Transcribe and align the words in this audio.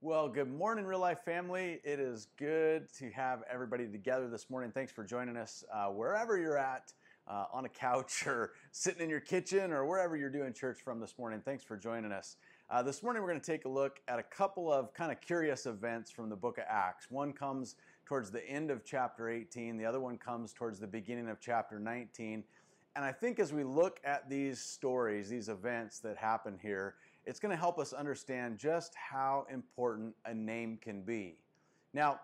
Well, 0.00 0.28
good 0.28 0.48
morning, 0.48 0.84
real 0.84 1.00
life 1.00 1.24
family. 1.24 1.80
It 1.82 1.98
is 1.98 2.28
good 2.36 2.86
to 2.98 3.10
have 3.10 3.42
everybody 3.52 3.88
together 3.88 4.28
this 4.28 4.48
morning. 4.48 4.70
Thanks 4.70 4.92
for 4.92 5.02
joining 5.02 5.36
us 5.36 5.64
uh, 5.74 5.86
wherever 5.86 6.38
you're 6.38 6.56
at, 6.56 6.92
uh, 7.26 7.46
on 7.52 7.64
a 7.64 7.68
couch 7.68 8.24
or 8.26 8.52
sitting 8.70 9.02
in 9.02 9.10
your 9.10 9.18
kitchen 9.18 9.72
or 9.72 9.84
wherever 9.86 10.16
you're 10.16 10.30
doing 10.30 10.52
church 10.52 10.78
from 10.84 11.00
this 11.00 11.16
morning. 11.18 11.42
Thanks 11.44 11.64
for 11.64 11.76
joining 11.76 12.12
us. 12.12 12.36
Uh, 12.70 12.80
this 12.80 13.02
morning, 13.02 13.22
we're 13.22 13.30
going 13.30 13.40
to 13.40 13.50
take 13.50 13.64
a 13.64 13.68
look 13.68 13.98
at 14.06 14.20
a 14.20 14.22
couple 14.22 14.72
of 14.72 14.94
kind 14.94 15.10
of 15.10 15.20
curious 15.20 15.66
events 15.66 16.12
from 16.12 16.28
the 16.28 16.36
book 16.36 16.58
of 16.58 16.64
Acts. 16.68 17.10
One 17.10 17.32
comes 17.32 17.74
towards 18.06 18.30
the 18.30 18.48
end 18.48 18.70
of 18.70 18.84
chapter 18.84 19.28
18, 19.28 19.76
the 19.76 19.84
other 19.84 19.98
one 19.98 20.16
comes 20.16 20.52
towards 20.52 20.78
the 20.78 20.86
beginning 20.86 21.28
of 21.28 21.40
chapter 21.40 21.80
19. 21.80 22.44
And 22.94 23.04
I 23.04 23.10
think 23.10 23.40
as 23.40 23.52
we 23.52 23.64
look 23.64 24.00
at 24.04 24.30
these 24.30 24.60
stories, 24.60 25.28
these 25.28 25.48
events 25.48 25.98
that 26.00 26.16
happen 26.16 26.56
here, 26.62 26.94
it's 27.26 27.40
going 27.40 27.50
to 27.50 27.60
help 27.60 27.78
us 27.78 27.92
understand 27.92 28.58
just 28.58 28.94
how 28.94 29.46
important 29.52 30.14
a 30.24 30.34
name 30.34 30.78
can 30.80 31.02
be. 31.02 31.36
Now, 31.92 32.20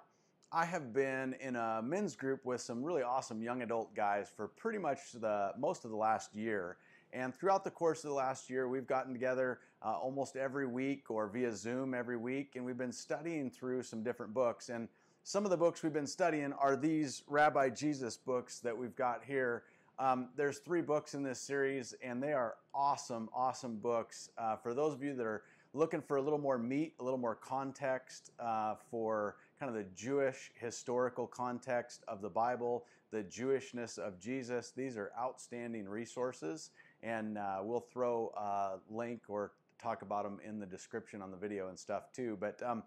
I 0.53 0.65
have 0.65 0.93
been 0.93 1.35
in 1.41 1.57
a 1.57 1.83
men's 1.83 2.15
group 2.15 2.45
with 2.45 2.61
some 2.61 2.83
really 2.83 3.03
awesome 3.03 3.43
young 3.43 3.63
adult 3.63 3.95
guys 3.95 4.31
for 4.35 4.49
pretty 4.49 4.79
much 4.79 5.13
the 5.13 5.53
most 5.59 5.85
of 5.85 5.91
the 5.91 5.97
last 5.97 6.35
year. 6.35 6.77
And 7.13 7.35
throughout 7.35 7.65
the 7.65 7.71
course 7.71 8.05
of 8.05 8.11
the 8.11 8.15
last 8.15 8.49
year, 8.49 8.69
we've 8.69 8.87
gotten 8.87 9.13
together 9.13 9.61
uh, 9.85 9.93
almost 9.93 10.37
every 10.37 10.67
week 10.67 11.11
or 11.11 11.29
via 11.29 11.55
Zoom 11.55 11.93
every 11.93 12.17
week, 12.17 12.53
and 12.57 12.65
we've 12.65 12.79
been 12.79 12.93
studying 12.93 13.51
through 13.51 13.83
some 13.83 14.03
different 14.03 14.33
books. 14.33 14.69
And 14.69 14.89
some 15.23 15.45
of 15.45 15.51
the 15.51 15.57
books 15.57 15.83
we've 15.83 15.93
been 15.93 16.07
studying 16.07 16.53
are 16.53 16.77
these 16.77 17.23
Rabbi 17.27 17.71
Jesus 17.71 18.17
books 18.17 18.61
that 18.61 18.77
we've 18.77 18.95
got 18.95 19.23
here 19.25 19.65
um, 19.99 20.31
there's 20.37 20.59
three 20.59 20.83
books 20.83 21.15
in 21.15 21.23
this 21.23 21.41
series, 21.41 21.95
and 22.03 22.23
they 22.23 22.33
are 22.33 22.57
awesome, 22.75 23.29
awesome 23.35 23.77
books. 23.77 24.31
Uh, 24.37 24.57
for 24.57 24.75
those 24.75 24.93
of 24.93 25.03
you 25.03 25.15
that 25.15 25.27
are 25.27 25.43
looking 25.73 26.01
for 26.01 26.17
a 26.17 26.23
little 26.23 26.39
more 26.39 26.59
meat, 26.59 26.95
a 27.01 27.05
little 27.05 27.19
more 27.19 27.35
context 27.35 28.31
uh, 28.41 28.75
for 28.91 29.37
kind 29.59 29.69
of 29.71 29.77
the 29.77 29.89
Jewish 29.95 30.51
historical 30.55 31.27
context 31.27 32.03
of 32.09 32.21
the 32.23 32.29
Bible, 32.29 32.87
the 33.13 33.23
Jewishness 33.23 33.99
of 33.99 34.19
Jesus, 34.19 34.73
these 34.77 34.97
are 34.97 35.13
outstanding 35.19 35.89
resources, 35.89 36.71
and 37.03 37.39
uh, 37.39 37.59
we'll 37.63 37.87
throw 37.93 38.33
a 38.37 38.79
link 38.93 39.23
or 39.29 39.53
talk 39.81 40.03
about 40.03 40.25
them 40.25 40.39
in 40.45 40.59
the 40.59 40.67
description 40.67 41.23
on 41.23 41.31
the 41.31 41.37
video 41.37 41.69
and 41.69 41.79
stuff 41.79 42.13
too. 42.13 42.37
But 42.41 42.61
um, 42.65 42.83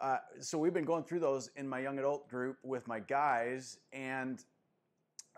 uh, 0.00 0.18
so 0.40 0.58
we've 0.58 0.74
been 0.74 0.84
going 0.84 1.04
through 1.04 1.20
those 1.20 1.50
in 1.56 1.68
my 1.68 1.78
young 1.78 1.98
adult 1.98 2.28
group 2.28 2.58
with 2.62 2.86
my 2.86 3.00
guys, 3.00 3.78
and 3.92 4.42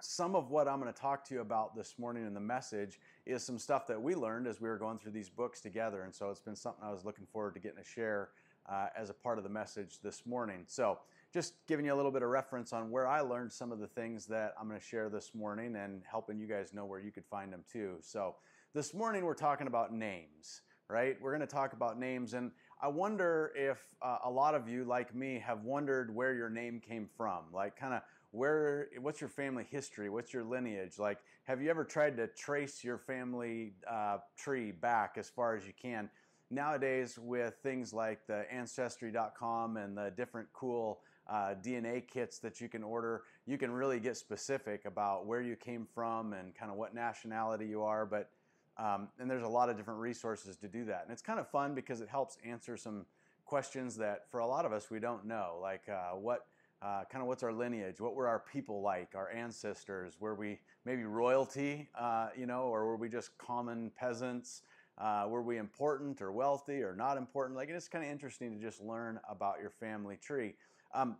some 0.00 0.34
of 0.34 0.50
what 0.50 0.68
I'm 0.68 0.80
going 0.80 0.92
to 0.92 0.98
talk 0.98 1.24
to 1.28 1.34
you 1.34 1.40
about 1.40 1.76
this 1.76 1.94
morning 1.98 2.26
in 2.26 2.34
the 2.34 2.40
message 2.40 3.00
is 3.26 3.42
some 3.42 3.58
stuff 3.58 3.86
that 3.86 4.00
we 4.00 4.14
learned 4.14 4.46
as 4.46 4.60
we 4.60 4.68
were 4.68 4.78
going 4.78 4.98
through 4.98 5.12
these 5.12 5.28
books 5.28 5.60
together. 5.60 6.02
And 6.02 6.14
so 6.14 6.30
it's 6.30 6.40
been 6.40 6.56
something 6.56 6.84
I 6.84 6.90
was 6.90 7.04
looking 7.04 7.26
forward 7.26 7.54
to 7.54 7.60
getting 7.60 7.82
to 7.82 7.88
share 7.88 8.30
uh, 8.70 8.86
as 8.96 9.10
a 9.10 9.14
part 9.14 9.38
of 9.38 9.44
the 9.44 9.50
message 9.50 10.00
this 10.02 10.26
morning. 10.26 10.64
So 10.66 10.98
just 11.32 11.54
giving 11.66 11.86
you 11.86 11.94
a 11.94 11.96
little 11.96 12.10
bit 12.10 12.22
of 12.22 12.28
reference 12.28 12.72
on 12.72 12.90
where 12.90 13.06
I 13.06 13.20
learned 13.20 13.52
some 13.52 13.72
of 13.72 13.78
the 13.78 13.86
things 13.86 14.26
that 14.26 14.54
I'm 14.60 14.68
going 14.68 14.80
to 14.80 14.86
share 14.86 15.08
this 15.08 15.34
morning 15.34 15.76
and 15.76 16.02
helping 16.10 16.38
you 16.38 16.46
guys 16.46 16.72
know 16.72 16.84
where 16.84 17.00
you 17.00 17.10
could 17.10 17.26
find 17.26 17.52
them 17.52 17.64
too. 17.70 17.96
So 18.00 18.36
this 18.72 18.94
morning 18.94 19.24
we're 19.24 19.34
talking 19.34 19.66
about 19.66 19.92
names 19.92 20.62
right? 20.88 21.16
We're 21.20 21.30
going 21.30 21.46
to 21.46 21.46
talk 21.46 21.72
about 21.72 21.98
names, 21.98 22.34
and 22.34 22.50
I 22.82 22.88
wonder 22.88 23.52
if 23.56 23.78
uh, 24.02 24.18
a 24.24 24.30
lot 24.30 24.54
of 24.54 24.68
you, 24.68 24.84
like 24.84 25.14
me, 25.14 25.42
have 25.44 25.64
wondered 25.64 26.14
where 26.14 26.34
your 26.34 26.50
name 26.50 26.80
came 26.80 27.08
from. 27.16 27.44
Like, 27.52 27.76
kind 27.76 27.94
of 27.94 28.02
where, 28.34 28.88
what's 29.00 29.20
your 29.20 29.30
family 29.30 29.64
history? 29.70 30.10
What's 30.10 30.32
your 30.32 30.42
lineage? 30.42 30.98
Like, 30.98 31.18
have 31.44 31.62
you 31.62 31.70
ever 31.70 31.84
tried 31.84 32.16
to 32.16 32.26
trace 32.26 32.82
your 32.82 32.98
family 32.98 33.74
uh, 33.88 34.18
tree 34.36 34.72
back 34.72 35.14
as 35.16 35.30
far 35.30 35.54
as 35.54 35.64
you 35.64 35.72
can? 35.80 36.10
Nowadays, 36.50 37.16
with 37.16 37.54
things 37.62 37.92
like 37.94 38.26
the 38.26 38.44
Ancestry.com 38.52 39.76
and 39.76 39.96
the 39.96 40.12
different 40.16 40.48
cool 40.52 41.00
uh, 41.30 41.54
DNA 41.62 42.06
kits 42.06 42.38
that 42.40 42.60
you 42.60 42.68
can 42.68 42.82
order, 42.82 43.22
you 43.46 43.56
can 43.56 43.70
really 43.70 44.00
get 44.00 44.16
specific 44.16 44.84
about 44.84 45.26
where 45.26 45.40
you 45.40 45.54
came 45.54 45.86
from 45.94 46.32
and 46.32 46.54
kind 46.56 46.72
of 46.72 46.76
what 46.76 46.92
nationality 46.92 47.66
you 47.66 47.82
are. 47.82 48.04
But 48.04 48.30
um, 48.76 49.08
and 49.20 49.30
there's 49.30 49.44
a 49.44 49.48
lot 49.48 49.68
of 49.68 49.76
different 49.76 50.00
resources 50.00 50.56
to 50.56 50.66
do 50.66 50.84
that. 50.86 51.02
And 51.04 51.12
it's 51.12 51.22
kind 51.22 51.38
of 51.38 51.48
fun 51.48 51.76
because 51.76 52.00
it 52.00 52.08
helps 52.08 52.36
answer 52.44 52.76
some 52.76 53.06
questions 53.44 53.96
that 53.98 54.28
for 54.28 54.40
a 54.40 54.46
lot 54.46 54.64
of 54.64 54.72
us 54.72 54.90
we 54.90 54.98
don't 54.98 55.24
know, 55.24 55.58
like 55.62 55.88
uh, 55.88 56.16
what 56.16 56.46
uh, 56.84 57.02
kind 57.10 57.22
of 57.22 57.28
what's 57.28 57.42
our 57.42 57.52
lineage, 57.52 57.98
what 57.98 58.14
were 58.14 58.28
our 58.28 58.40
people 58.52 58.82
like, 58.82 59.14
our 59.14 59.30
ancestors, 59.30 60.20
were 60.20 60.34
we 60.34 60.58
maybe 60.84 61.04
royalty, 61.04 61.88
uh, 61.98 62.28
you 62.36 62.44
know, 62.46 62.64
or 62.64 62.84
were 62.84 62.96
we 62.96 63.08
just 63.08 63.36
common 63.38 63.90
peasants? 63.96 64.62
Uh, 64.98 65.24
were 65.28 65.42
we 65.42 65.56
important 65.56 66.20
or 66.20 66.30
wealthy 66.30 66.82
or 66.82 66.94
not 66.94 67.16
important? 67.16 67.56
Like 67.56 67.70
it's 67.70 67.88
kind 67.88 68.04
of 68.04 68.10
interesting 68.10 68.52
to 68.54 68.60
just 68.60 68.82
learn 68.82 69.18
about 69.28 69.56
your 69.60 69.70
family 69.70 70.16
tree 70.16 70.54
um, 70.94 71.16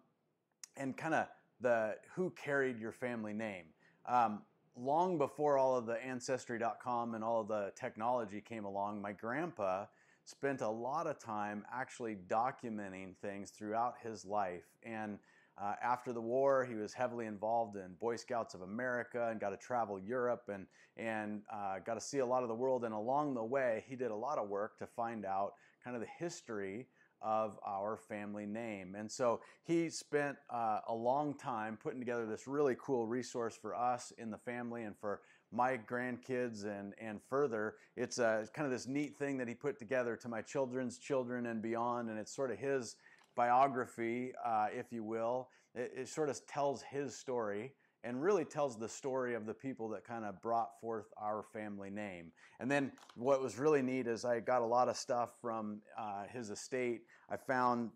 and 0.77 0.97
kind 0.97 1.15
of 1.15 1.27
the 1.61 1.97
who 2.15 2.31
carried 2.31 2.79
your 2.79 2.93
family 2.93 3.33
name. 3.33 3.65
Um, 4.07 4.43
long 4.77 5.17
before 5.17 5.57
all 5.57 5.77
of 5.77 5.87
the 5.87 6.05
Ancestry.com 6.05 7.15
and 7.15 7.25
all 7.25 7.41
of 7.41 7.49
the 7.49 7.73
technology 7.75 8.41
came 8.41 8.67
along, 8.67 9.01
my 9.01 9.13
grandpa 9.13 9.87
spent 10.25 10.61
a 10.61 10.69
lot 10.69 11.07
of 11.07 11.19
time 11.19 11.65
actually 11.73 12.17
documenting 12.29 13.17
things 13.23 13.51
throughout 13.51 13.95
his 14.03 14.25
life. 14.25 14.65
And 14.83 15.19
uh, 15.60 15.75
after 15.82 16.12
the 16.12 16.20
war, 16.20 16.65
he 16.65 16.75
was 16.75 16.92
heavily 16.92 17.26
involved 17.26 17.76
in 17.76 17.94
Boy 18.00 18.16
Scouts 18.16 18.54
of 18.54 18.62
America 18.62 19.28
and 19.31 19.41
got 19.41 19.50
to 19.50 19.56
travel 19.56 20.00
Europe 20.00 20.48
and, 20.53 20.66
and 20.97 21.42
uh, 21.53 21.78
got 21.84 21.94
to 21.94 22.00
see 22.00 22.19
a 22.19 22.26
lot 22.26 22.42
of 22.42 22.48
the 22.48 22.54
world. 22.54 22.84
And 22.84 22.92
along 22.92 23.34
the 23.34 23.44
way, 23.44 23.84
he 23.88 23.94
did 23.94 24.10
a 24.10 24.16
lot 24.16 24.38
of 24.38 24.48
work 24.48 24.78
to 24.78 24.87
find 24.87 25.25
out 25.25 25.53
kind 25.84 25.94
of 25.94 26.03
the 26.03 26.09
history 26.19 26.87
of 27.22 27.59
our 27.66 27.97
family 27.97 28.47
name. 28.47 28.97
And 28.97 29.10
so 29.10 29.41
he 29.62 29.88
spent 29.88 30.37
uh, 30.50 30.81
a 30.88 30.94
long 30.94 31.34
time 31.38 31.78
putting 31.82 32.00
together 32.00 32.26
this 32.26 32.47
really 32.47 32.76
cool 32.78 33.06
resource 33.06 33.56
for 33.56 33.75
us 33.75 34.12
in 34.19 34.31
the 34.31 34.38
family 34.38 34.82
and 34.82 34.94
for 34.97 35.21
my 35.50 35.78
grandkids 35.78 36.65
and, 36.65 36.94
and 37.00 37.21
further. 37.31 37.76
It's 37.97 38.19
uh, 38.19 38.44
kind 38.53 38.66
of 38.66 38.72
this 38.72 38.86
neat 38.86 39.16
thing 39.19 39.38
that 39.38 39.48
he 39.48 39.54
put 39.54 39.78
together 39.78 40.16
to 40.16 40.28
my 40.28 40.42
children's 40.42 40.98
children 40.98 41.47
and 41.47 41.62
beyond. 41.62 42.10
And 42.10 42.19
it's 42.19 42.34
sort 42.34 42.50
of 42.50 42.59
his 42.59 42.97
biography, 43.34 44.33
uh, 44.45 44.67
if 44.72 44.93
you 44.93 45.05
will. 45.05 45.49
It, 45.75 45.93
it 45.97 46.09
sort 46.09 46.28
of 46.28 46.45
tells 46.47 46.83
his 46.83 47.17
story 47.17 47.72
and 48.05 48.22
really 48.22 48.45
tells 48.45 48.78
the 48.78 48.89
story 48.89 49.34
of 49.34 49.47
the 49.47 49.55
people 49.55 49.89
that 49.89 50.05
kind 50.05 50.25
of 50.25 50.41
brought 50.43 50.78
forth 50.78 51.06
our 51.17 51.43
family 51.43 51.91
name. 51.91 52.31
And 52.61 52.71
then 52.71 52.93
what 53.17 53.43
was 53.43 53.59
really 53.59 53.81
neat 53.81 54.06
is 54.06 54.25
I 54.25 54.41
got 54.41 54.61
a 54.61 54.67
lot 54.67 54.89
of 54.89 54.97
stuff 54.97 55.31
from 55.41 55.81
uh, 55.99 56.25
his 56.31 56.50
estate. 56.50 57.03
I 57.31 57.37
found 57.37 57.91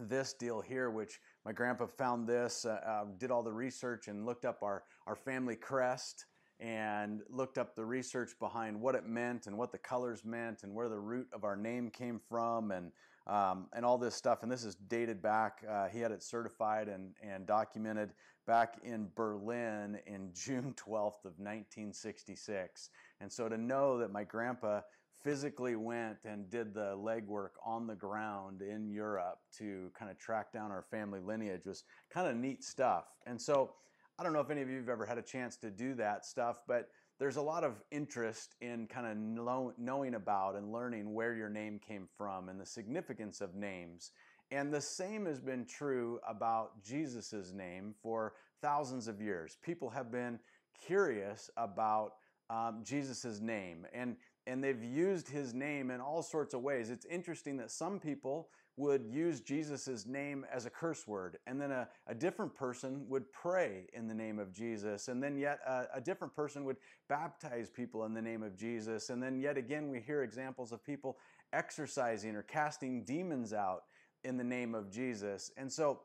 this 0.00 0.32
deal 0.32 0.62
here, 0.62 0.90
which 0.90 1.20
my 1.44 1.52
grandpa 1.52 1.86
found 1.86 2.26
this, 2.26 2.64
uh, 2.64 2.80
uh, 2.86 3.04
did 3.18 3.30
all 3.30 3.42
the 3.42 3.52
research 3.52 4.08
and 4.08 4.24
looked 4.24 4.46
up 4.46 4.62
our, 4.62 4.84
our 5.06 5.16
family 5.16 5.56
crest 5.56 6.24
and 6.60 7.20
looked 7.28 7.58
up 7.58 7.76
the 7.76 7.84
research 7.84 8.32
behind 8.40 8.80
what 8.80 8.94
it 8.94 9.06
meant 9.06 9.46
and 9.46 9.56
what 9.56 9.72
the 9.72 9.78
colors 9.78 10.24
meant 10.24 10.62
and 10.62 10.74
where 10.74 10.88
the 10.88 10.98
root 10.98 11.28
of 11.32 11.44
our 11.44 11.56
name 11.56 11.90
came 11.90 12.20
from 12.28 12.70
and 12.70 12.90
um, 13.28 13.66
and 13.74 13.84
all 13.84 13.98
this 13.98 14.14
stuff. 14.14 14.42
And 14.42 14.50
this 14.50 14.64
is 14.64 14.74
dated 14.74 15.22
back. 15.22 15.62
Uh, 15.68 15.88
he 15.88 16.00
had 16.00 16.12
it 16.12 16.22
certified 16.22 16.88
and, 16.88 17.12
and 17.22 17.46
documented 17.46 18.10
back 18.46 18.78
in 18.82 19.08
Berlin 19.14 19.98
in 20.06 20.30
June 20.34 20.74
12th 20.76 21.24
of 21.24 21.38
1966. 21.38 22.90
And 23.20 23.30
so 23.30 23.48
to 23.48 23.58
know 23.58 23.98
that 23.98 24.10
my 24.10 24.24
grandpa 24.24 24.80
physically 25.22 25.76
went 25.76 26.24
and 26.24 26.48
did 26.48 26.72
the 26.72 26.96
legwork 26.96 27.50
on 27.64 27.86
the 27.86 27.94
ground 27.94 28.62
in 28.62 28.88
Europe 28.88 29.40
to 29.58 29.90
kind 29.98 30.10
of 30.10 30.18
track 30.18 30.52
down 30.52 30.70
our 30.70 30.82
family 30.82 31.20
lineage 31.20 31.66
was 31.66 31.84
kind 32.12 32.28
of 32.28 32.36
neat 32.36 32.62
stuff. 32.62 33.06
And 33.26 33.40
so 33.40 33.74
I 34.18 34.22
don't 34.22 34.32
know 34.32 34.40
if 34.40 34.50
any 34.50 34.62
of 34.62 34.70
you 34.70 34.78
have 34.78 34.88
ever 34.88 35.06
had 35.06 35.18
a 35.18 35.22
chance 35.22 35.56
to 35.58 35.70
do 35.70 35.94
that 35.94 36.24
stuff, 36.24 36.62
but 36.66 36.88
there's 37.18 37.36
a 37.36 37.42
lot 37.42 37.64
of 37.64 37.82
interest 37.90 38.54
in 38.60 38.86
kind 38.86 39.06
of 39.06 39.74
knowing 39.78 40.14
about 40.14 40.54
and 40.54 40.72
learning 40.72 41.14
where 41.14 41.34
your 41.34 41.48
name 41.48 41.80
came 41.80 42.06
from 42.16 42.48
and 42.48 42.60
the 42.60 42.66
significance 42.66 43.40
of 43.40 43.54
names. 43.54 44.12
And 44.50 44.72
the 44.72 44.80
same 44.80 45.26
has 45.26 45.40
been 45.40 45.66
true 45.66 46.20
about 46.26 46.82
Jesus' 46.82 47.52
name 47.52 47.94
for 48.02 48.34
thousands 48.62 49.08
of 49.08 49.20
years. 49.20 49.58
People 49.62 49.90
have 49.90 50.10
been 50.10 50.38
curious 50.86 51.50
about 51.56 52.12
um, 52.50 52.82
Jesus' 52.82 53.40
name, 53.40 53.84
and, 53.92 54.16
and 54.46 54.64
they've 54.64 54.82
used 54.82 55.28
his 55.28 55.52
name 55.52 55.90
in 55.90 56.00
all 56.00 56.22
sorts 56.22 56.54
of 56.54 56.62
ways. 56.62 56.88
It's 56.88 57.04
interesting 57.04 57.58
that 57.58 57.70
some 57.70 57.98
people 57.98 58.48
would 58.78 59.04
use 59.10 59.40
Jesus' 59.40 60.06
name 60.06 60.46
as 60.52 60.64
a 60.64 60.70
curse 60.70 61.06
word, 61.06 61.38
and 61.46 61.60
then 61.60 61.72
a, 61.72 61.88
a 62.06 62.14
different 62.14 62.54
person 62.54 63.04
would 63.08 63.30
pray 63.32 63.86
in 63.92 64.06
the 64.06 64.14
name 64.14 64.38
of 64.38 64.52
Jesus, 64.52 65.08
and 65.08 65.22
then 65.22 65.36
yet 65.36 65.58
a, 65.66 65.86
a 65.94 66.00
different 66.00 66.34
person 66.34 66.64
would 66.64 66.76
baptize 67.08 67.68
people 67.68 68.04
in 68.04 68.14
the 68.14 68.22
name 68.22 68.42
of 68.42 68.56
Jesus, 68.56 69.10
and 69.10 69.22
then 69.22 69.40
yet 69.40 69.56
again 69.56 69.90
we 69.90 70.00
hear 70.00 70.22
examples 70.22 70.72
of 70.72 70.84
people 70.84 71.18
exorcising 71.52 72.36
or 72.36 72.42
casting 72.42 73.04
demons 73.04 73.52
out 73.52 73.82
in 74.24 74.36
the 74.36 74.44
name 74.44 74.74
of 74.74 74.90
Jesus. 74.90 75.50
And 75.56 75.72
so, 75.72 76.00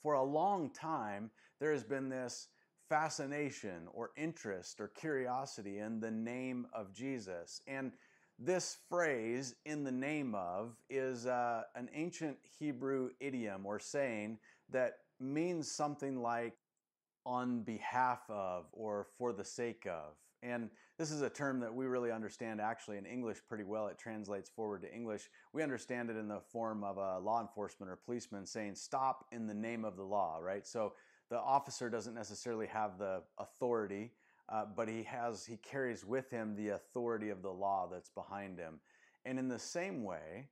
for 0.00 0.14
a 0.14 0.22
long 0.22 0.70
time, 0.70 1.30
there 1.60 1.72
has 1.72 1.82
been 1.82 2.08
this 2.08 2.48
fascination 2.88 3.88
or 3.92 4.10
interest 4.16 4.80
or 4.80 4.88
curiosity 4.88 5.78
in 5.78 6.00
the 6.00 6.10
name 6.10 6.66
of 6.72 6.92
Jesus. 6.94 7.60
And 7.66 7.92
this 8.38 8.78
phrase, 8.88 9.54
in 9.64 9.84
the 9.84 9.92
name 9.92 10.34
of, 10.34 10.76
is 10.88 11.26
uh, 11.26 11.62
an 11.74 11.88
ancient 11.92 12.36
Hebrew 12.58 13.10
idiom 13.20 13.66
or 13.66 13.78
saying 13.80 14.38
that 14.70 14.98
means 15.18 15.70
something 15.70 16.20
like 16.22 16.54
on 17.26 17.62
behalf 17.62 18.20
of 18.28 18.66
or 18.72 19.06
for 19.18 19.32
the 19.32 19.44
sake 19.44 19.86
of. 19.86 20.14
And 20.42 20.70
this 20.98 21.10
is 21.10 21.22
a 21.22 21.28
term 21.28 21.58
that 21.60 21.74
we 21.74 21.86
really 21.86 22.12
understand 22.12 22.60
actually 22.60 22.96
in 22.96 23.06
English 23.06 23.38
pretty 23.48 23.64
well. 23.64 23.88
It 23.88 23.98
translates 23.98 24.48
forward 24.48 24.82
to 24.82 24.94
English. 24.94 25.28
We 25.52 25.64
understand 25.64 26.10
it 26.10 26.16
in 26.16 26.28
the 26.28 26.40
form 26.40 26.84
of 26.84 26.96
a 26.96 27.18
law 27.18 27.40
enforcement 27.40 27.90
or 27.90 27.96
policeman 27.96 28.46
saying, 28.46 28.76
stop 28.76 29.24
in 29.32 29.48
the 29.48 29.54
name 29.54 29.84
of 29.84 29.96
the 29.96 30.04
law, 30.04 30.38
right? 30.40 30.64
So 30.64 30.92
the 31.28 31.38
officer 31.38 31.90
doesn't 31.90 32.14
necessarily 32.14 32.66
have 32.68 32.98
the 32.98 33.22
authority, 33.38 34.12
uh, 34.48 34.64
but 34.76 34.88
he 34.88 35.02
has, 35.02 35.44
he 35.44 35.56
carries 35.56 36.04
with 36.04 36.30
him 36.30 36.56
the 36.56 36.70
authority 36.70 37.30
of 37.30 37.42
the 37.42 37.50
law 37.50 37.88
that's 37.90 38.10
behind 38.10 38.58
him. 38.58 38.80
And 39.24 39.38
in 39.38 39.48
the 39.48 39.58
same 39.58 40.04
way, 40.04 40.48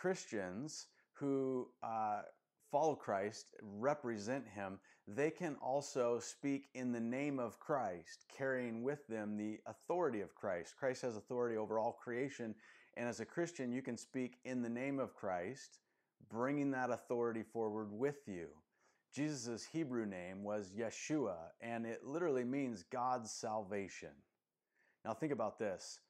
Christians 0.00 0.86
who 1.14 1.68
uh, 1.82 2.22
follow 2.70 2.94
Christ, 2.94 3.46
represent 3.62 4.46
Him, 4.46 4.78
they 5.08 5.30
can 5.30 5.56
also 5.62 6.18
speak 6.18 6.68
in 6.74 6.92
the 6.92 7.00
name 7.00 7.38
of 7.38 7.58
Christ, 7.60 8.26
carrying 8.36 8.82
with 8.82 9.06
them 9.06 9.36
the 9.36 9.58
authority 9.66 10.20
of 10.20 10.34
Christ. 10.34 10.74
Christ 10.78 11.02
has 11.02 11.16
authority 11.16 11.56
over 11.56 11.78
all 11.78 11.92
creation. 11.92 12.54
And 12.96 13.08
as 13.08 13.20
a 13.20 13.24
Christian, 13.24 13.72
you 13.72 13.82
can 13.82 13.96
speak 13.96 14.38
in 14.44 14.62
the 14.62 14.68
name 14.68 14.98
of 14.98 15.14
Christ, 15.14 15.78
bringing 16.30 16.70
that 16.72 16.90
authority 16.90 17.44
forward 17.52 17.88
with 17.90 18.26
you. 18.26 18.48
Jesus' 19.16 19.64
Hebrew 19.72 20.04
name 20.04 20.44
was 20.44 20.74
Yeshua, 20.78 21.36
and 21.62 21.86
it 21.86 22.04
literally 22.04 22.44
means 22.44 22.82
God's 22.82 23.30
salvation. 23.30 24.10
Now, 25.06 25.14
think 25.14 25.32
about 25.32 25.58
this 25.58 26.00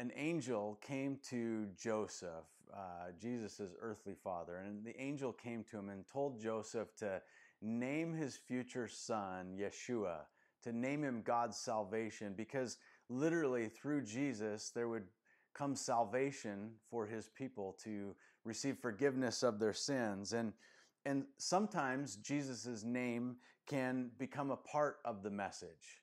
an 0.00 0.10
angel 0.16 0.76
came 0.82 1.20
to 1.30 1.68
Joseph, 1.80 2.48
uh, 2.74 3.12
Jesus' 3.20 3.60
earthly 3.80 4.16
father, 4.24 4.56
and 4.56 4.84
the 4.84 5.00
angel 5.00 5.32
came 5.32 5.62
to 5.70 5.78
him 5.78 5.88
and 5.88 6.04
told 6.04 6.40
Joseph 6.40 6.88
to 6.96 7.22
name 7.60 8.12
his 8.12 8.36
future 8.36 8.88
son 8.88 9.56
Yeshua, 9.56 10.22
to 10.64 10.72
name 10.72 11.04
him 11.04 11.22
God's 11.22 11.56
salvation, 11.56 12.34
because 12.36 12.78
literally 13.08 13.68
through 13.68 14.02
Jesus 14.02 14.70
there 14.70 14.88
would 14.88 15.06
come 15.54 15.76
salvation 15.76 16.72
for 16.90 17.06
his 17.06 17.28
people 17.28 17.76
to 17.84 18.16
receive 18.44 18.78
forgiveness 18.78 19.44
of 19.44 19.60
their 19.60 19.72
sins. 19.72 20.32
And, 20.32 20.52
and 21.04 21.24
sometimes 21.38 22.16
Jesus' 22.16 22.84
name 22.84 23.36
can 23.66 24.10
become 24.18 24.50
a 24.50 24.56
part 24.56 24.98
of 25.04 25.22
the 25.22 25.30
message. 25.30 26.02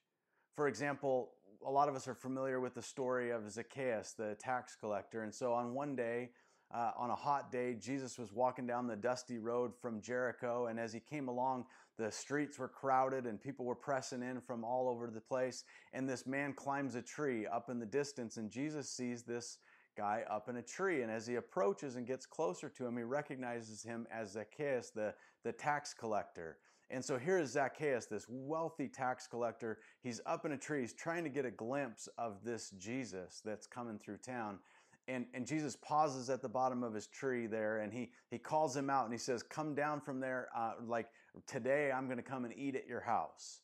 For 0.56 0.68
example, 0.68 1.32
a 1.66 1.70
lot 1.70 1.88
of 1.88 1.94
us 1.94 2.08
are 2.08 2.14
familiar 2.14 2.60
with 2.60 2.74
the 2.74 2.82
story 2.82 3.30
of 3.30 3.50
Zacchaeus, 3.50 4.12
the 4.12 4.36
tax 4.38 4.76
collector. 4.76 5.22
And 5.22 5.34
so 5.34 5.52
on 5.52 5.74
one 5.74 5.94
day, 5.94 6.30
uh, 6.72 6.92
on 6.96 7.10
a 7.10 7.14
hot 7.14 7.50
day, 7.50 7.74
Jesus 7.74 8.18
was 8.18 8.32
walking 8.32 8.66
down 8.66 8.86
the 8.86 8.96
dusty 8.96 9.38
road 9.38 9.72
from 9.80 10.00
Jericho. 10.00 10.66
And 10.66 10.78
as 10.78 10.92
he 10.92 11.00
came 11.00 11.28
along, 11.28 11.66
the 11.98 12.10
streets 12.10 12.58
were 12.58 12.68
crowded 12.68 13.26
and 13.26 13.40
people 13.40 13.66
were 13.66 13.74
pressing 13.74 14.22
in 14.22 14.40
from 14.40 14.64
all 14.64 14.88
over 14.88 15.10
the 15.10 15.20
place. 15.20 15.64
And 15.92 16.08
this 16.08 16.26
man 16.26 16.54
climbs 16.54 16.94
a 16.94 17.02
tree 17.02 17.46
up 17.46 17.68
in 17.68 17.78
the 17.78 17.86
distance, 17.86 18.38
and 18.38 18.50
Jesus 18.50 18.88
sees 18.88 19.22
this 19.22 19.58
guy 20.00 20.24
up 20.30 20.48
in 20.48 20.56
a 20.56 20.62
tree. 20.62 21.02
And 21.02 21.10
as 21.10 21.26
he 21.26 21.34
approaches 21.34 21.96
and 21.96 22.06
gets 22.06 22.24
closer 22.24 22.70
to 22.70 22.86
him, 22.86 22.96
he 22.96 23.02
recognizes 23.02 23.82
him 23.82 24.06
as 24.10 24.32
Zacchaeus, 24.32 24.90
the, 24.90 25.12
the 25.44 25.52
tax 25.52 25.92
collector. 25.92 26.56
And 26.88 27.04
so 27.04 27.18
here 27.18 27.38
is 27.38 27.52
Zacchaeus, 27.52 28.06
this 28.06 28.24
wealthy 28.28 28.88
tax 28.88 29.26
collector. 29.26 29.78
He's 30.02 30.20
up 30.24 30.46
in 30.46 30.52
a 30.52 30.56
tree. 30.56 30.80
He's 30.80 30.94
trying 30.94 31.22
to 31.24 31.30
get 31.30 31.44
a 31.44 31.50
glimpse 31.50 32.08
of 32.16 32.42
this 32.42 32.70
Jesus 32.78 33.42
that's 33.44 33.66
coming 33.66 33.98
through 33.98 34.16
town. 34.18 34.58
And, 35.06 35.26
and 35.34 35.46
Jesus 35.46 35.76
pauses 35.76 36.30
at 36.30 36.40
the 36.40 36.48
bottom 36.48 36.82
of 36.82 36.94
his 36.94 37.06
tree 37.06 37.46
there 37.46 37.78
and 37.78 37.92
he, 37.92 38.10
he 38.30 38.38
calls 38.38 38.74
him 38.74 38.88
out 38.88 39.04
and 39.04 39.12
he 39.12 39.18
says, 39.18 39.42
Come 39.42 39.74
down 39.74 40.00
from 40.00 40.18
there. 40.18 40.48
Uh, 40.56 40.72
like, 40.86 41.08
today 41.46 41.92
I'm 41.92 42.06
going 42.06 42.16
to 42.16 42.22
come 42.22 42.44
and 42.44 42.54
eat 42.56 42.74
at 42.74 42.86
your 42.86 43.00
house. 43.00 43.60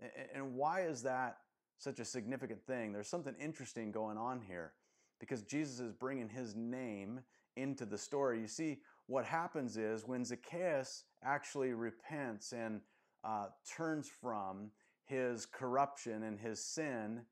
And, 0.00 0.10
and 0.34 0.54
why 0.54 0.82
is 0.82 1.02
that 1.02 1.38
such 1.78 1.98
a 1.98 2.04
significant 2.04 2.62
thing? 2.66 2.92
There's 2.92 3.08
something 3.08 3.34
interesting 3.40 3.90
going 3.90 4.18
on 4.18 4.42
here 4.46 4.72
because 5.20 5.42
Jesus 5.42 5.80
is 5.80 5.92
bringing 5.92 6.28
his 6.28 6.54
name 6.54 7.20
into 7.56 7.84
the 7.84 7.98
story. 7.98 8.40
You 8.40 8.46
see, 8.46 8.78
what 9.06 9.24
happens 9.24 9.76
is 9.76 10.06
when 10.06 10.24
Zacchaeus 10.24 11.04
actually 11.24 11.72
repents 11.72 12.52
and 12.52 12.80
uh, 13.24 13.46
turns 13.76 14.08
from 14.20 14.70
his 15.04 15.46
corruption 15.46 16.22
and 16.22 16.38
his 16.38 16.62
sin, 16.62 17.22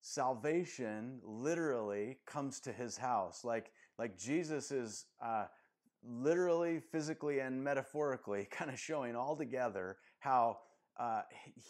salvation 0.00 1.20
literally 1.22 2.18
comes 2.26 2.60
to 2.60 2.72
his 2.72 2.96
house. 2.96 3.44
Like, 3.44 3.72
like 3.98 4.16
Jesus 4.16 4.70
is 4.70 5.06
uh, 5.22 5.46
literally, 6.02 6.80
physically, 6.92 7.40
and 7.40 7.62
metaphorically 7.62 8.44
kind 8.50 8.70
of 8.70 8.78
showing 8.78 9.16
all 9.16 9.36
together 9.36 9.98
how 10.20 10.58
uh, 11.00 11.22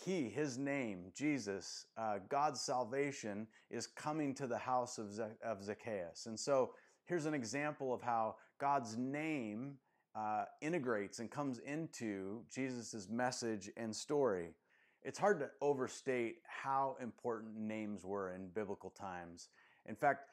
he, 0.05 0.29
his 0.29 0.59
name, 0.59 1.05
Jesus, 1.15 1.87
uh, 1.97 2.19
God's 2.29 2.61
salvation 2.61 3.47
is 3.71 3.87
coming 3.87 4.35
to 4.35 4.49
the 4.49 4.59
house 4.59 4.99
of, 4.99 5.21
of 5.45 5.63
Zacchaeus. 5.63 6.27
And 6.27 6.39
so 6.39 6.73
here's 7.05 7.27
an 7.27 7.35
example 7.35 7.95
of 7.95 8.03
how 8.03 8.35
God's 8.59 8.97
name 8.97 9.75
uh, 10.17 10.47
integrates 10.61 11.21
and 11.21 11.31
comes 11.31 11.61
into 11.61 12.41
Jesus' 12.53 13.09
message 13.09 13.71
and 13.77 13.95
story. 13.95 14.49
It's 15.05 15.19
hard 15.19 15.39
to 15.39 15.51
overstate 15.61 16.39
how 16.45 16.97
important 17.01 17.57
names 17.57 18.05
were 18.05 18.35
in 18.35 18.49
biblical 18.49 18.91
times. 18.91 19.49
In 19.87 19.95
fact, 19.95 20.25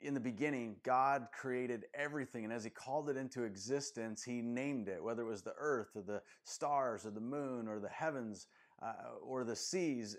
in 0.00 0.14
the 0.14 0.20
beginning, 0.20 0.76
God 0.82 1.28
created 1.32 1.86
everything, 1.94 2.44
and 2.44 2.52
as 2.52 2.64
He 2.64 2.70
called 2.70 3.08
it 3.08 3.16
into 3.16 3.44
existence, 3.44 4.22
He 4.22 4.42
named 4.42 4.88
it, 4.88 5.02
whether 5.02 5.22
it 5.22 5.26
was 5.26 5.42
the 5.42 5.54
earth 5.58 5.90
or 5.94 6.02
the 6.02 6.22
stars 6.44 7.06
or 7.06 7.10
the 7.10 7.20
moon 7.20 7.68
or 7.68 7.78
the 7.78 7.88
heavens 7.88 8.46
uh, 8.82 8.92
or 9.22 9.44
the 9.44 9.56
seas. 9.56 10.16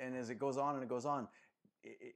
And 0.00 0.16
as 0.16 0.30
it 0.30 0.38
goes 0.38 0.56
on 0.56 0.74
and 0.74 0.82
it 0.82 0.88
goes 0.88 1.06
on, 1.06 1.28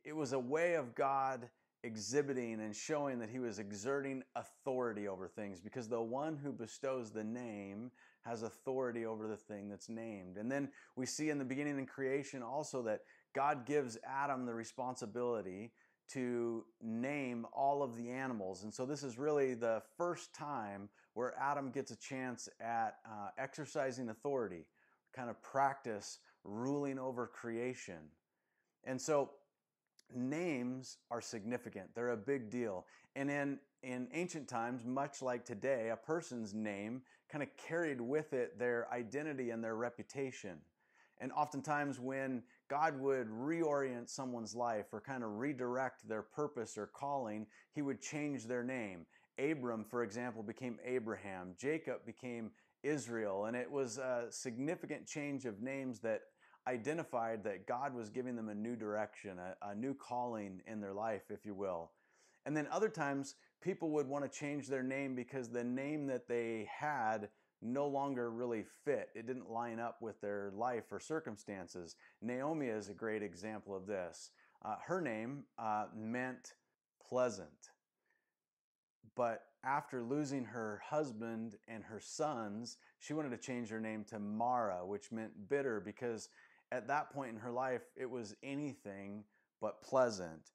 it 0.04 0.14
was 0.14 0.32
a 0.32 0.38
way 0.38 0.74
of 0.74 0.94
God 0.94 1.48
exhibiting 1.84 2.60
and 2.60 2.74
showing 2.74 3.18
that 3.18 3.28
he 3.28 3.38
was 3.38 3.58
exerting 3.58 4.22
authority 4.36 5.06
over 5.06 5.28
things 5.28 5.60
because 5.60 5.86
the 5.86 6.00
one 6.00 6.36
who 6.36 6.50
bestows 6.50 7.10
the 7.10 7.22
name 7.22 7.90
has 8.22 8.42
authority 8.42 9.04
over 9.04 9.28
the 9.28 9.36
thing 9.36 9.68
that's 9.68 9.90
named. 9.90 10.38
And 10.38 10.50
then 10.50 10.70
we 10.96 11.04
see 11.04 11.28
in 11.28 11.38
the 11.38 11.44
beginning 11.44 11.78
in 11.78 11.86
creation 11.86 12.42
also 12.42 12.82
that 12.82 13.00
God 13.34 13.66
gives 13.66 13.98
Adam 14.06 14.46
the 14.46 14.54
responsibility 14.54 15.72
to 16.12 16.64
name 16.82 17.46
all 17.52 17.82
of 17.82 17.96
the 17.96 18.10
animals. 18.10 18.62
And 18.62 18.72
so 18.72 18.84
this 18.84 19.02
is 19.02 19.18
really 19.18 19.54
the 19.54 19.82
first 19.96 20.34
time 20.34 20.88
where 21.14 21.34
Adam 21.40 21.70
gets 21.70 21.90
a 21.90 21.96
chance 21.96 22.48
at 22.60 22.96
uh, 23.06 23.28
exercising 23.38 24.10
authority, 24.10 24.66
kind 25.14 25.30
of 25.30 25.40
practice 25.42 26.18
ruling 26.44 26.98
over 26.98 27.26
creation. 27.26 28.10
And 28.84 29.00
so 29.00 29.30
names 30.14 30.98
are 31.10 31.20
significant. 31.20 31.94
They're 31.94 32.10
a 32.10 32.16
big 32.16 32.50
deal. 32.50 32.86
And 33.16 33.30
in, 33.30 33.58
in 33.82 34.08
ancient 34.12 34.48
times, 34.48 34.84
much 34.84 35.22
like 35.22 35.44
today, 35.44 35.90
a 35.90 35.96
person's 35.96 36.52
name 36.52 37.02
kind 37.30 37.42
of 37.42 37.48
carried 37.56 38.00
with 38.00 38.32
it 38.32 38.58
their 38.58 38.88
identity 38.92 39.50
and 39.50 39.62
their 39.62 39.76
reputation. 39.76 40.58
And 41.20 41.32
oftentimes, 41.32 42.00
when 42.00 42.42
God 42.68 42.98
would 43.00 43.28
reorient 43.28 44.08
someone's 44.08 44.54
life 44.54 44.86
or 44.92 45.00
kind 45.00 45.22
of 45.22 45.38
redirect 45.38 46.08
their 46.08 46.22
purpose 46.22 46.78
or 46.78 46.86
calling, 46.86 47.46
He 47.74 47.82
would 47.82 48.00
change 48.00 48.46
their 48.46 48.64
name. 48.64 49.06
Abram, 49.38 49.84
for 49.84 50.02
example, 50.02 50.42
became 50.42 50.78
Abraham. 50.84 51.54
Jacob 51.58 52.06
became 52.06 52.50
Israel. 52.82 53.46
And 53.46 53.56
it 53.56 53.70
was 53.70 53.98
a 53.98 54.26
significant 54.30 55.06
change 55.06 55.44
of 55.44 55.60
names 55.60 56.00
that 56.00 56.20
identified 56.66 57.44
that 57.44 57.66
God 57.66 57.94
was 57.94 58.08
giving 58.08 58.36
them 58.36 58.48
a 58.48 58.54
new 58.54 58.76
direction, 58.76 59.38
a, 59.38 59.70
a, 59.70 59.74
new 59.74 59.94
calling 59.94 60.62
in 60.66 60.80
their 60.80 60.94
life, 60.94 61.24
if 61.30 61.44
you 61.44 61.54
will. 61.54 61.90
And 62.46 62.56
then 62.56 62.66
other 62.70 62.88
times, 62.88 63.34
people 63.62 63.90
would 63.90 64.06
want 64.06 64.24
to 64.24 64.38
change 64.38 64.68
their 64.68 64.82
name 64.82 65.14
because 65.14 65.48
the 65.48 65.64
name 65.64 66.06
that 66.06 66.28
they 66.28 66.68
had 66.70 67.28
no 67.64 67.86
longer 67.86 68.30
really 68.30 68.64
fit. 68.84 69.08
It 69.14 69.26
didn't 69.26 69.50
line 69.50 69.80
up 69.80 70.02
with 70.02 70.20
their 70.20 70.52
life 70.54 70.84
or 70.92 71.00
circumstances. 71.00 71.96
Naomi 72.20 72.66
is 72.66 72.88
a 72.88 72.94
great 72.94 73.22
example 73.22 73.74
of 73.74 73.86
this. 73.86 74.30
Uh, 74.64 74.76
her 74.86 75.00
name 75.00 75.44
uh, 75.58 75.86
meant 75.96 76.52
pleasant. 77.06 77.70
But 79.16 79.42
after 79.64 80.02
losing 80.02 80.44
her 80.44 80.82
husband 80.84 81.56
and 81.68 81.82
her 81.84 82.00
sons, 82.00 82.78
she 82.98 83.14
wanted 83.14 83.30
to 83.30 83.38
change 83.38 83.68
her 83.70 83.80
name 83.80 84.04
to 84.04 84.18
Mara, 84.18 84.84
which 84.84 85.12
meant 85.12 85.48
bitter 85.48 85.80
because 85.80 86.28
at 86.72 86.88
that 86.88 87.12
point 87.12 87.30
in 87.30 87.36
her 87.38 87.52
life, 87.52 87.82
it 87.96 88.10
was 88.10 88.34
anything 88.42 89.24
but 89.60 89.82
pleasant. 89.82 90.50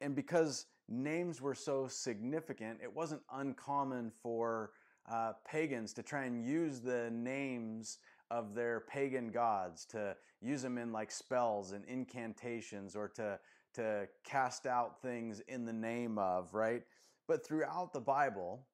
And 0.00 0.14
because 0.14 0.66
names 0.88 1.40
were 1.40 1.54
so 1.54 1.86
significant, 1.86 2.80
it 2.82 2.92
wasn't 2.92 3.22
uncommon 3.32 4.10
for 4.22 4.70
uh, 5.10 5.32
pagans 5.46 5.92
to 5.94 6.02
try 6.02 6.24
and 6.24 6.44
use 6.44 6.80
the 6.80 7.10
names 7.10 7.98
of 8.30 8.54
their 8.54 8.80
pagan 8.80 9.30
gods, 9.30 9.84
to 9.86 10.16
use 10.40 10.62
them 10.62 10.78
in 10.78 10.92
like 10.92 11.10
spells 11.10 11.72
and 11.72 11.84
incantations, 11.86 12.94
or 12.94 13.08
to, 13.08 13.38
to 13.74 14.08
cast 14.24 14.66
out 14.66 15.00
things 15.02 15.40
in 15.48 15.64
the 15.64 15.72
name 15.72 16.18
of, 16.18 16.54
right? 16.54 16.82
But 17.26 17.46
throughout 17.46 17.92
the 17.92 18.00
Bible, 18.00 18.66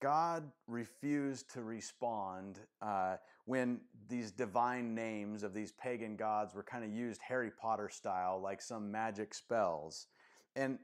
God 0.00 0.50
refused 0.66 1.50
to 1.54 1.62
respond 1.62 2.58
uh, 2.82 3.16
when 3.46 3.80
these 4.08 4.30
divine 4.30 4.94
names 4.94 5.42
of 5.42 5.54
these 5.54 5.72
pagan 5.72 6.16
gods 6.16 6.54
were 6.54 6.62
kind 6.62 6.84
of 6.84 6.90
used 6.90 7.20
Harry 7.26 7.50
Potter 7.50 7.88
style, 7.88 8.40
like 8.42 8.60
some 8.60 8.90
magic 8.90 9.32
spells. 9.32 10.08
And 10.54 10.78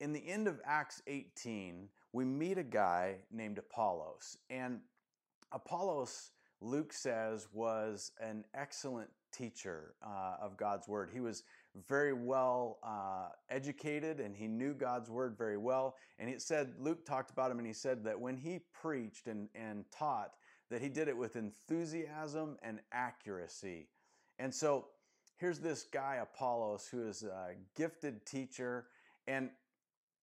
in 0.00 0.12
the 0.12 0.26
end 0.26 0.46
of 0.46 0.60
Acts 0.64 1.02
18, 1.06 1.88
we 2.12 2.24
meet 2.24 2.58
a 2.58 2.62
guy 2.64 3.16
named 3.30 3.58
Apollos. 3.58 4.38
And 4.50 4.80
Apollos, 5.52 6.30
Luke 6.60 6.92
says, 6.92 7.48
was 7.52 8.12
an 8.20 8.44
excellent 8.54 9.10
teacher 9.32 9.94
uh, 10.02 10.36
of 10.40 10.56
God's 10.56 10.88
word. 10.88 11.10
He 11.12 11.20
was 11.20 11.44
very 11.88 12.12
well 12.12 12.78
uh, 12.82 13.28
educated 13.50 14.20
and 14.20 14.34
he 14.34 14.46
knew 14.46 14.74
God's 14.74 15.10
word 15.10 15.36
very 15.36 15.58
well. 15.58 15.96
And 16.18 16.28
it 16.28 16.42
said, 16.42 16.72
Luke 16.78 17.04
talked 17.04 17.30
about 17.30 17.50
him 17.50 17.58
and 17.58 17.66
he 17.66 17.72
said 17.72 18.04
that 18.04 18.18
when 18.18 18.36
he 18.36 18.60
preached 18.72 19.26
and, 19.26 19.48
and 19.54 19.84
taught, 19.90 20.32
that 20.70 20.82
he 20.82 20.88
did 20.88 21.08
it 21.08 21.16
with 21.16 21.36
enthusiasm 21.36 22.56
and 22.62 22.80
accuracy. 22.92 23.88
And 24.38 24.54
so 24.54 24.86
here's 25.38 25.58
this 25.58 25.84
guy, 25.84 26.18
Apollos, 26.22 26.88
who 26.90 27.08
is 27.08 27.22
a 27.22 27.54
gifted 27.76 28.26
teacher. 28.26 28.86
And 29.26 29.50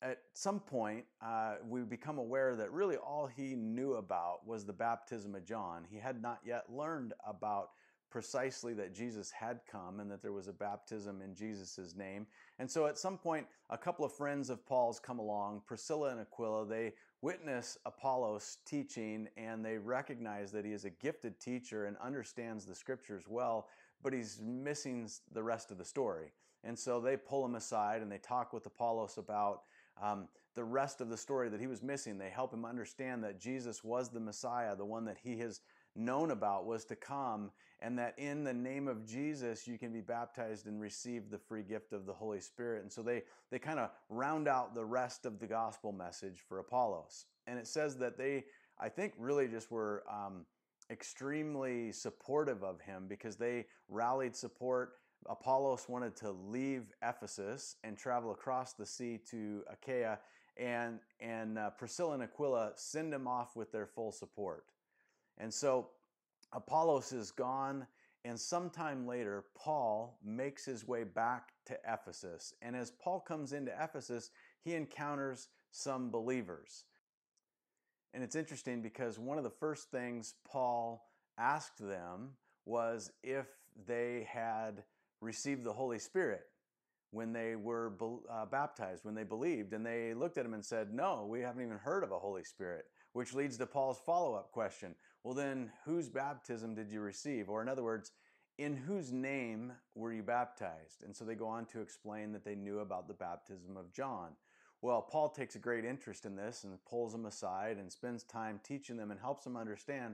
at 0.05 0.19
some 0.33 0.59
point, 0.59 1.03
uh, 1.21 1.55
we 1.67 1.81
become 1.81 2.19
aware 2.19 2.55
that 2.55 2.71
really 2.71 2.95
all 2.95 3.25
he 3.27 3.55
knew 3.55 3.95
about 3.95 4.45
was 4.45 4.65
the 4.65 4.73
baptism 4.73 5.33
of 5.33 5.45
John. 5.45 5.83
He 5.89 5.97
had 5.97 6.21
not 6.21 6.39
yet 6.45 6.65
learned 6.71 7.13
about 7.27 7.71
precisely 8.11 8.73
that 8.75 8.93
Jesus 8.93 9.31
had 9.31 9.61
come 9.69 9.99
and 9.99 10.09
that 10.11 10.21
there 10.21 10.31
was 10.31 10.47
a 10.47 10.53
baptism 10.53 11.21
in 11.21 11.33
Jesus' 11.33 11.95
name. 11.97 12.27
And 12.59 12.69
so 12.69 12.85
at 12.85 12.97
some 12.97 13.17
point, 13.17 13.47
a 13.71 13.77
couple 13.77 14.05
of 14.05 14.13
friends 14.13 14.49
of 14.49 14.65
Paul's 14.65 14.99
come 14.99 15.19
along, 15.19 15.63
Priscilla 15.65 16.11
and 16.11 16.21
Aquila. 16.21 16.67
They 16.67 16.93
witness 17.21 17.77
Apollos 17.85 18.59
teaching 18.65 19.27
and 19.37 19.65
they 19.65 19.77
recognize 19.77 20.51
that 20.51 20.65
he 20.65 20.71
is 20.71 20.85
a 20.85 20.91
gifted 20.91 21.39
teacher 21.39 21.87
and 21.87 21.97
understands 21.97 22.63
the 22.65 22.75
scriptures 22.75 23.23
well, 23.27 23.67
but 24.03 24.13
he's 24.13 24.39
missing 24.41 25.09
the 25.33 25.43
rest 25.43 25.71
of 25.71 25.79
the 25.79 25.85
story. 25.85 26.31
And 26.63 26.77
so 26.77 26.99
they 26.99 27.17
pull 27.17 27.43
him 27.43 27.55
aside 27.55 28.01
and 28.01 28.11
they 28.11 28.17
talk 28.17 28.53
with 28.53 28.65
Apollos 28.65 29.17
about 29.17 29.63
um, 30.01 30.27
the 30.55 30.63
rest 30.63 31.01
of 31.01 31.09
the 31.09 31.17
story 31.17 31.49
that 31.49 31.59
he 31.59 31.67
was 31.67 31.83
missing. 31.83 32.17
They 32.17 32.29
help 32.29 32.53
him 32.53 32.65
understand 32.65 33.23
that 33.23 33.39
Jesus 33.39 33.83
was 33.83 34.09
the 34.09 34.19
Messiah, 34.19 34.75
the 34.75 34.85
one 34.85 35.05
that 35.05 35.17
he 35.21 35.37
has 35.39 35.61
known 35.95 36.31
about 36.31 36.65
was 36.65 36.85
to 36.85 36.95
come, 36.95 37.51
and 37.79 37.97
that 37.99 38.17
in 38.17 38.43
the 38.43 38.53
name 38.53 38.87
of 38.87 39.05
Jesus 39.05 39.67
you 39.67 39.77
can 39.77 39.91
be 39.91 40.01
baptized 40.01 40.65
and 40.65 40.81
receive 40.81 41.29
the 41.29 41.37
free 41.37 41.63
gift 41.63 41.93
of 41.93 42.05
the 42.05 42.13
Holy 42.13 42.39
Spirit. 42.39 42.83
And 42.83 42.91
so 42.91 43.01
they, 43.01 43.23
they 43.51 43.59
kind 43.59 43.79
of 43.79 43.89
round 44.09 44.47
out 44.47 44.75
the 44.75 44.85
rest 44.85 45.25
of 45.25 45.39
the 45.39 45.47
gospel 45.47 45.91
message 45.91 46.39
for 46.47 46.59
Apollos. 46.59 47.25
And 47.47 47.59
it 47.59 47.67
says 47.67 47.97
that 47.97 48.17
they, 48.17 48.45
I 48.79 48.89
think, 48.89 49.13
really 49.17 49.47
just 49.47 49.71
were 49.71 50.03
um, 50.09 50.45
extremely 50.89 51.91
supportive 51.91 52.63
of 52.63 52.81
him 52.81 53.05
because 53.07 53.35
they 53.35 53.65
rallied 53.89 54.35
support. 54.35 54.93
Apollos 55.29 55.87
wanted 55.87 56.15
to 56.17 56.31
leave 56.31 56.93
Ephesus 57.01 57.75
and 57.83 57.97
travel 57.97 58.31
across 58.31 58.73
the 58.73 58.85
sea 58.85 59.19
to 59.29 59.63
Achaia, 59.71 60.19
and, 60.57 60.99
and 61.19 61.57
uh, 61.57 61.69
Priscilla 61.71 62.13
and 62.13 62.23
Aquila 62.23 62.71
send 62.75 63.13
him 63.13 63.27
off 63.27 63.55
with 63.55 63.71
their 63.71 63.85
full 63.85 64.11
support. 64.11 64.65
And 65.37 65.53
so 65.53 65.89
Apollos 66.53 67.11
is 67.11 67.31
gone, 67.31 67.85
and 68.23 68.39
sometime 68.39 69.05
later, 69.05 69.45
Paul 69.55 70.17
makes 70.23 70.65
his 70.65 70.87
way 70.87 71.03
back 71.03 71.51
to 71.65 71.77
Ephesus. 71.87 72.53
And 72.61 72.75
as 72.75 72.91
Paul 72.91 73.19
comes 73.19 73.53
into 73.53 73.71
Ephesus, 73.79 74.31
he 74.63 74.73
encounters 74.73 75.49
some 75.71 76.09
believers. 76.09 76.85
And 78.13 78.23
it's 78.23 78.35
interesting 78.35 78.81
because 78.81 79.19
one 79.19 79.37
of 79.37 79.43
the 79.43 79.49
first 79.49 79.91
things 79.91 80.35
Paul 80.49 81.05
asked 81.37 81.79
them 81.79 82.31
was 82.65 83.11
if 83.23 83.47
they 83.85 84.25
had 84.31 84.83
received 85.21 85.63
the 85.63 85.73
Holy 85.73 85.99
Spirit 85.99 86.43
when 87.11 87.31
they 87.31 87.55
were 87.55 87.93
uh, 88.29 88.45
baptized, 88.45 89.05
when 89.05 89.15
they 89.15 89.23
believed. 89.23 89.73
And 89.73 89.85
they 89.85 90.13
looked 90.13 90.37
at 90.37 90.45
him 90.45 90.53
and 90.53 90.65
said, 90.65 90.93
No, 90.93 91.27
we 91.29 91.41
haven't 91.41 91.63
even 91.63 91.77
heard 91.77 92.03
of 92.03 92.11
a 92.11 92.19
Holy 92.19 92.43
Spirit, 92.43 92.85
which 93.13 93.33
leads 93.33 93.57
to 93.57 93.65
Paul's 93.65 93.99
follow 94.05 94.33
up 94.33 94.51
question 94.51 94.95
well, 95.25 95.33
then 95.33 95.71
whose 95.85 96.07
baptism 96.07 96.75
did 96.75 96.91
you 96.91 97.01
receive? 97.01 97.49
Or, 97.49 97.59
in 97.59 97.67
other 97.67 97.81
words, 97.81 98.11
in 98.59 98.75
whose 98.75 99.11
name 99.11 99.73
were 99.95 100.13
you 100.13 100.21
baptized? 100.21 101.01
And 101.03 101.15
so 101.15 101.25
they 101.25 101.33
go 101.33 101.47
on 101.47 101.65
to 101.67 101.81
explain 101.81 102.31
that 102.33 102.45
they 102.45 102.53
knew 102.53 102.79
about 102.79 103.07
the 103.07 103.15
baptism 103.15 103.75
of 103.75 103.91
John. 103.91 104.33
Well, 104.83 105.01
Paul 105.01 105.29
takes 105.29 105.55
a 105.55 105.59
great 105.59 105.83
interest 105.83 106.27
in 106.27 106.35
this 106.35 106.63
and 106.63 106.77
pulls 106.85 107.11
them 107.11 107.25
aside 107.25 107.77
and 107.77 107.91
spends 107.91 108.23
time 108.23 108.59
teaching 108.63 108.97
them 108.97 109.09
and 109.09 109.19
helps 109.19 109.43
them 109.43 109.57
understand 109.57 110.13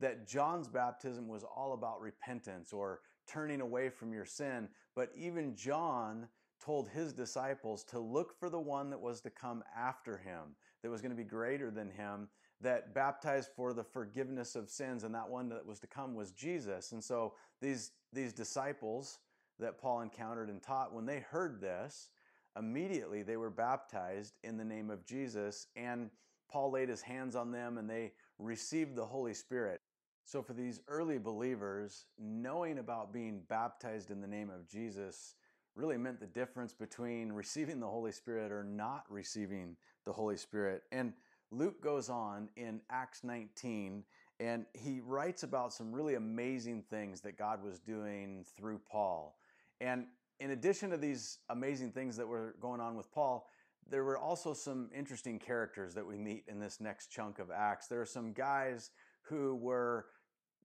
that 0.00 0.28
John's 0.28 0.68
baptism 0.68 1.26
was 1.26 1.42
all 1.42 1.72
about 1.72 2.02
repentance 2.02 2.70
or 2.70 3.00
turning 3.30 3.60
away 3.60 3.88
from 3.88 4.12
your 4.12 4.24
sin. 4.24 4.68
But 4.94 5.10
even 5.16 5.54
John 5.54 6.28
told 6.62 6.88
his 6.88 7.12
disciples 7.12 7.84
to 7.84 7.98
look 7.98 8.38
for 8.38 8.50
the 8.50 8.60
one 8.60 8.90
that 8.90 9.00
was 9.00 9.20
to 9.22 9.30
come 9.30 9.62
after 9.76 10.18
him, 10.18 10.56
that 10.82 10.90
was 10.90 11.00
going 11.00 11.10
to 11.10 11.16
be 11.16 11.24
greater 11.24 11.70
than 11.70 11.90
him, 11.90 12.28
that 12.60 12.94
baptized 12.94 13.50
for 13.56 13.72
the 13.72 13.84
forgiveness 13.84 14.56
of 14.56 14.68
sins, 14.68 15.04
and 15.04 15.14
that 15.14 15.28
one 15.28 15.48
that 15.48 15.64
was 15.64 15.80
to 15.80 15.86
come 15.86 16.14
was 16.14 16.32
Jesus. 16.32 16.92
And 16.92 17.02
so 17.02 17.34
these, 17.62 17.92
these 18.12 18.32
disciples 18.32 19.18
that 19.58 19.80
Paul 19.80 20.02
encountered 20.02 20.50
and 20.50 20.62
taught, 20.62 20.92
when 20.92 21.06
they 21.06 21.20
heard 21.20 21.60
this, 21.60 22.08
immediately 22.58 23.22
they 23.22 23.36
were 23.36 23.50
baptized 23.50 24.34
in 24.42 24.56
the 24.56 24.64
name 24.64 24.90
of 24.90 25.06
Jesus, 25.06 25.68
and 25.76 26.10
Paul 26.50 26.72
laid 26.72 26.88
his 26.88 27.00
hands 27.00 27.36
on 27.36 27.52
them 27.52 27.78
and 27.78 27.88
they 27.88 28.12
received 28.38 28.96
the 28.96 29.06
Holy 29.06 29.34
Spirit. 29.34 29.80
So, 30.30 30.42
for 30.42 30.52
these 30.52 30.78
early 30.86 31.18
believers, 31.18 32.04
knowing 32.16 32.78
about 32.78 33.12
being 33.12 33.40
baptized 33.48 34.12
in 34.12 34.20
the 34.20 34.28
name 34.28 34.48
of 34.48 34.64
Jesus 34.68 35.34
really 35.74 35.96
meant 35.96 36.20
the 36.20 36.26
difference 36.26 36.72
between 36.72 37.32
receiving 37.32 37.80
the 37.80 37.88
Holy 37.88 38.12
Spirit 38.12 38.52
or 38.52 38.62
not 38.62 39.02
receiving 39.08 39.74
the 40.04 40.12
Holy 40.12 40.36
Spirit. 40.36 40.84
And 40.92 41.14
Luke 41.50 41.82
goes 41.82 42.08
on 42.08 42.48
in 42.56 42.80
Acts 42.90 43.24
19 43.24 44.04
and 44.38 44.66
he 44.72 45.00
writes 45.00 45.42
about 45.42 45.72
some 45.72 45.90
really 45.90 46.14
amazing 46.14 46.84
things 46.88 47.20
that 47.22 47.36
God 47.36 47.60
was 47.60 47.80
doing 47.80 48.44
through 48.56 48.80
Paul. 48.88 49.36
And 49.80 50.06
in 50.38 50.52
addition 50.52 50.90
to 50.90 50.96
these 50.96 51.38
amazing 51.48 51.90
things 51.90 52.16
that 52.18 52.28
were 52.28 52.54
going 52.60 52.80
on 52.80 52.94
with 52.94 53.10
Paul, 53.10 53.48
there 53.90 54.04
were 54.04 54.16
also 54.16 54.54
some 54.54 54.90
interesting 54.96 55.40
characters 55.40 55.92
that 55.94 56.06
we 56.06 56.16
meet 56.16 56.44
in 56.46 56.60
this 56.60 56.80
next 56.80 57.08
chunk 57.08 57.40
of 57.40 57.50
Acts. 57.50 57.88
There 57.88 58.00
are 58.00 58.06
some 58.06 58.32
guys 58.32 58.90
who 59.22 59.56
were 59.56 60.06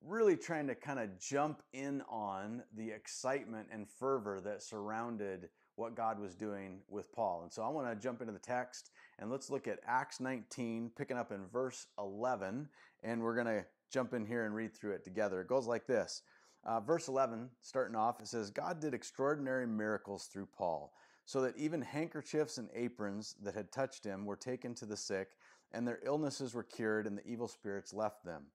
really 0.08 0.38
trying 0.38 0.68
to 0.68 0.76
kind 0.76 1.00
of 1.00 1.20
jump 1.20 1.62
in 1.74 2.02
on 2.10 2.64
the 2.76 2.90
excitement 2.90 3.68
and 3.72 3.90
fervor 3.90 4.42
that 4.44 4.62
surrounded 4.62 5.50
what 5.76 5.96
God 5.96 6.20
was 6.20 6.36
doing 6.36 6.80
with 6.88 7.12
Paul. 7.12 7.42
And 7.44 7.52
so 7.52 7.64
I 7.64 7.70
want 7.70 7.90
to 7.90 7.96
jump 7.96 8.22
into 8.22 8.34
the 8.34 8.40
text 8.40 8.92
and 9.20 9.30
let's 9.30 9.50
look 9.50 9.68
at 9.68 9.80
Acts 9.86 10.20
19, 10.20 10.92
picking 10.98 11.18
up 11.18 11.32
in 11.32 11.46
verse 11.52 11.88
11, 11.98 12.70
and 13.04 13.22
we're 13.22 13.36
going 13.36 13.48
to 13.48 13.66
jump 13.92 14.14
in 14.14 14.26
here 14.26 14.46
and 14.46 14.56
read 14.56 14.74
through 14.74 14.94
it 14.94 15.04
together. 15.04 15.42
It 15.42 15.48
goes 15.48 15.68
like 15.68 15.88
this. 15.88 16.22
Uh, 16.66 16.80
verse 16.80 17.08
11, 17.08 17.50
starting 17.62 17.96
off, 17.96 18.20
it 18.20 18.28
says, 18.28 18.50
God 18.50 18.80
did 18.80 18.94
extraordinary 18.94 19.68
miracles 19.68 20.26
through 20.26 20.48
Paul, 20.58 20.94
so 21.26 21.42
that 21.42 21.58
even 21.58 21.82
handkerchiefs 21.82 22.58
and 22.58 22.70
aprons 22.74 23.36
that 23.44 23.54
had 23.54 23.72
touched 23.72 24.04
him 24.04 24.26
were 24.26 24.36
taken 24.36 24.74
to 24.76 24.86
the 24.86 24.98
sick, 24.98 25.30
and 25.72 25.88
their 25.88 26.00
illnesses 26.04 26.54
were 26.54 26.64
cured, 26.64 27.06
and 27.06 27.18
the 27.18 27.28
evil 27.28 27.48
spirits 27.48 27.94
left 27.94 28.26
them. 28.26 28.46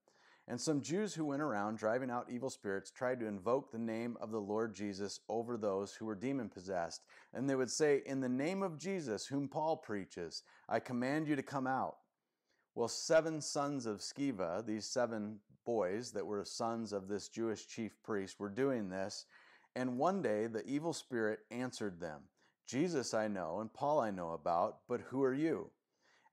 And 0.50 0.60
some 0.60 0.82
Jews 0.82 1.14
who 1.14 1.26
went 1.26 1.42
around 1.42 1.78
driving 1.78 2.10
out 2.10 2.26
evil 2.28 2.50
spirits 2.50 2.90
tried 2.90 3.20
to 3.20 3.26
invoke 3.26 3.70
the 3.70 3.78
name 3.78 4.16
of 4.20 4.32
the 4.32 4.40
Lord 4.40 4.74
Jesus 4.74 5.20
over 5.28 5.56
those 5.56 5.94
who 5.94 6.06
were 6.06 6.16
demon 6.16 6.48
possessed. 6.48 7.04
And 7.32 7.48
they 7.48 7.54
would 7.54 7.70
say, 7.70 8.02
In 8.04 8.18
the 8.18 8.28
name 8.28 8.60
of 8.60 8.76
Jesus, 8.76 9.24
whom 9.24 9.46
Paul 9.46 9.76
preaches, 9.76 10.42
I 10.68 10.80
command 10.80 11.28
you 11.28 11.36
to 11.36 11.42
come 11.42 11.68
out. 11.68 11.98
Well, 12.74 12.88
seven 12.88 13.40
sons 13.40 13.86
of 13.86 14.00
Sceva, 14.00 14.66
these 14.66 14.86
seven 14.86 15.38
boys 15.64 16.10
that 16.10 16.26
were 16.26 16.44
sons 16.44 16.92
of 16.92 17.06
this 17.06 17.28
Jewish 17.28 17.68
chief 17.68 17.92
priest, 18.02 18.40
were 18.40 18.48
doing 18.48 18.88
this. 18.88 19.26
And 19.76 19.98
one 19.98 20.20
day 20.20 20.48
the 20.48 20.66
evil 20.66 20.92
spirit 20.92 21.38
answered 21.52 22.00
them 22.00 22.22
Jesus 22.66 23.14
I 23.14 23.28
know, 23.28 23.60
and 23.60 23.72
Paul 23.72 24.00
I 24.00 24.10
know 24.10 24.32
about, 24.32 24.78
but 24.88 25.00
who 25.00 25.22
are 25.22 25.34
you? 25.34 25.70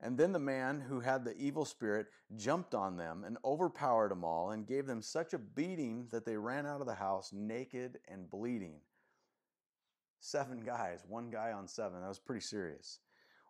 And 0.00 0.16
then 0.16 0.32
the 0.32 0.38
man 0.38 0.80
who 0.80 1.00
had 1.00 1.24
the 1.24 1.36
evil 1.36 1.64
spirit 1.64 2.06
jumped 2.36 2.74
on 2.74 2.96
them 2.96 3.24
and 3.24 3.36
overpowered 3.44 4.10
them 4.10 4.24
all 4.24 4.50
and 4.50 4.66
gave 4.66 4.86
them 4.86 5.02
such 5.02 5.34
a 5.34 5.38
beating 5.38 6.06
that 6.12 6.24
they 6.24 6.36
ran 6.36 6.66
out 6.66 6.80
of 6.80 6.86
the 6.86 6.94
house 6.94 7.32
naked 7.32 7.98
and 8.06 8.30
bleeding. 8.30 8.80
Seven 10.20 10.60
guys, 10.60 11.04
one 11.08 11.30
guy 11.30 11.52
on 11.52 11.66
seven. 11.66 12.00
That 12.00 12.08
was 12.08 12.18
pretty 12.18 12.42
serious. 12.42 13.00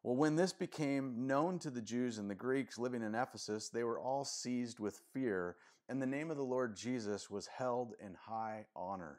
Well, 0.02 0.16
when 0.16 0.36
this 0.36 0.52
became 0.52 1.26
known 1.26 1.58
to 1.60 1.70
the 1.70 1.82
Jews 1.82 2.18
and 2.18 2.30
the 2.30 2.34
Greeks 2.34 2.78
living 2.78 3.02
in 3.02 3.14
Ephesus, 3.14 3.68
they 3.68 3.84
were 3.84 3.98
all 3.98 4.24
seized 4.24 4.78
with 4.78 5.02
fear, 5.12 5.56
and 5.88 6.00
the 6.00 6.06
name 6.06 6.30
of 6.30 6.36
the 6.36 6.44
Lord 6.44 6.76
Jesus 6.76 7.28
was 7.28 7.46
held 7.46 7.94
in 8.00 8.14
high 8.14 8.66
honor. 8.76 9.18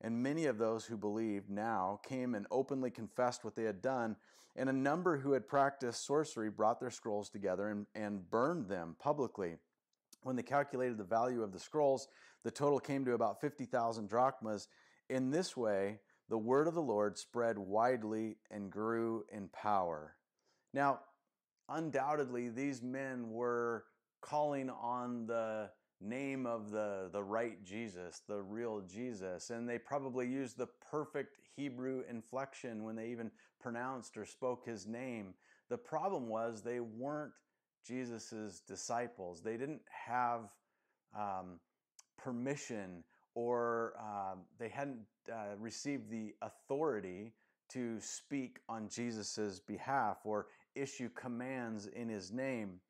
And 0.00 0.22
many 0.22 0.46
of 0.46 0.58
those 0.58 0.84
who 0.84 0.96
believed 0.96 1.50
now 1.50 2.00
came 2.06 2.34
and 2.34 2.46
openly 2.50 2.90
confessed 2.90 3.44
what 3.44 3.56
they 3.56 3.64
had 3.64 3.82
done. 3.82 4.16
And 4.54 4.68
a 4.68 4.72
number 4.72 5.18
who 5.18 5.32
had 5.32 5.48
practiced 5.48 6.06
sorcery 6.06 6.50
brought 6.50 6.80
their 6.80 6.90
scrolls 6.90 7.28
together 7.28 7.68
and, 7.68 7.86
and 7.94 8.28
burned 8.30 8.68
them 8.68 8.96
publicly. 8.98 9.56
When 10.22 10.36
they 10.36 10.42
calculated 10.42 10.98
the 10.98 11.04
value 11.04 11.42
of 11.42 11.52
the 11.52 11.60
scrolls, 11.60 12.08
the 12.44 12.50
total 12.50 12.80
came 12.80 13.04
to 13.04 13.14
about 13.14 13.40
50,000 13.40 14.08
drachmas. 14.08 14.68
In 15.08 15.30
this 15.30 15.56
way, 15.56 15.98
the 16.28 16.38
word 16.38 16.68
of 16.68 16.74
the 16.74 16.82
Lord 16.82 17.16
spread 17.16 17.58
widely 17.58 18.36
and 18.50 18.70
grew 18.70 19.24
in 19.32 19.48
power. 19.48 20.14
Now, 20.74 21.00
undoubtedly, 21.68 22.48
these 22.48 22.82
men 22.82 23.30
were 23.30 23.84
calling 24.20 24.70
on 24.70 25.26
the 25.26 25.70
name 26.00 26.46
of 26.46 26.70
the, 26.70 27.08
the 27.12 27.22
right 27.22 27.62
Jesus, 27.64 28.22
the 28.28 28.40
real 28.40 28.82
Jesus. 28.82 29.50
And 29.50 29.68
they 29.68 29.78
probably 29.78 30.26
used 30.26 30.56
the 30.56 30.68
perfect 30.90 31.38
Hebrew 31.56 32.02
inflection 32.08 32.84
when 32.84 32.96
they 32.96 33.08
even 33.08 33.30
pronounced 33.60 34.16
or 34.16 34.24
spoke 34.24 34.64
his 34.64 34.86
name. 34.86 35.34
The 35.68 35.78
problem 35.78 36.28
was 36.28 36.62
they 36.62 36.80
weren't 36.80 37.32
Jesus's 37.86 38.60
disciples. 38.60 39.42
They 39.42 39.56
didn't 39.56 39.82
have 39.90 40.50
um, 41.16 41.58
permission 42.16 43.04
or 43.34 43.94
uh, 44.00 44.34
they 44.58 44.68
hadn't 44.68 45.00
uh, 45.32 45.56
received 45.58 46.10
the 46.10 46.34
authority 46.42 47.32
to 47.70 48.00
speak 48.00 48.58
on 48.68 48.88
Jesus's 48.88 49.60
behalf 49.60 50.18
or 50.24 50.46
issue 50.74 51.08
commands 51.10 51.86
in 51.86 52.08
his 52.08 52.32
name. 52.32 52.80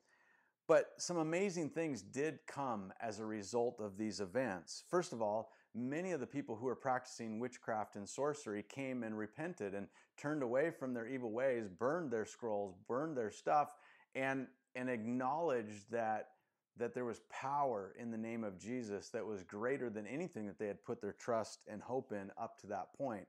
But 0.69 0.93
some 0.99 1.17
amazing 1.17 1.71
things 1.71 2.03
did 2.03 2.41
come 2.47 2.93
as 3.01 3.19
a 3.19 3.25
result 3.25 3.81
of 3.81 3.97
these 3.97 4.21
events. 4.21 4.85
First 4.91 5.15
of 5.15 5.23
all, 5.23 5.51
many 5.75 6.13
of 6.13 6.21
the 6.21 6.27
people 6.27 6.57
who 6.57 6.67
were 6.67 6.77
practicing 6.77 7.41
witchcraft 7.41 7.97
and 7.97 8.07
sorcery 8.07 8.63
came 8.63 9.03
and 9.03 9.17
repented 9.17 9.75
and 9.75 9.89
turned 10.19 10.43
away 10.43 10.71
from 10.71 10.93
their 10.93 11.07
evil 11.07 11.33
ways, 11.33 11.69
burned 11.69 12.11
their 12.11 12.27
scrolls, 12.27 12.75
burned 12.87 13.17
their 13.17 13.31
stuff, 13.31 13.77
and, 14.15 14.47
and 14.75 14.91
acknowledged 14.91 15.91
that, 15.91 16.29
that 16.77 16.93
there 16.93 17.07
was 17.07 17.23
power 17.31 17.95
in 17.99 18.11
the 18.11 18.19
name 18.19 18.45
of 18.45 18.59
Jesus 18.59 19.09
that 19.09 19.25
was 19.25 19.45
greater 19.45 19.89
than 19.89 20.07
anything 20.07 20.47
that 20.47 20.59
they 20.59 20.67
had 20.67 20.85
put 20.85 21.01
their 21.01 21.15
trust 21.15 21.61
and 21.67 21.81
hope 21.81 22.13
in 22.13 22.31
up 22.39 22.61
to 22.61 22.67
that 22.67 22.93
point. 22.93 23.27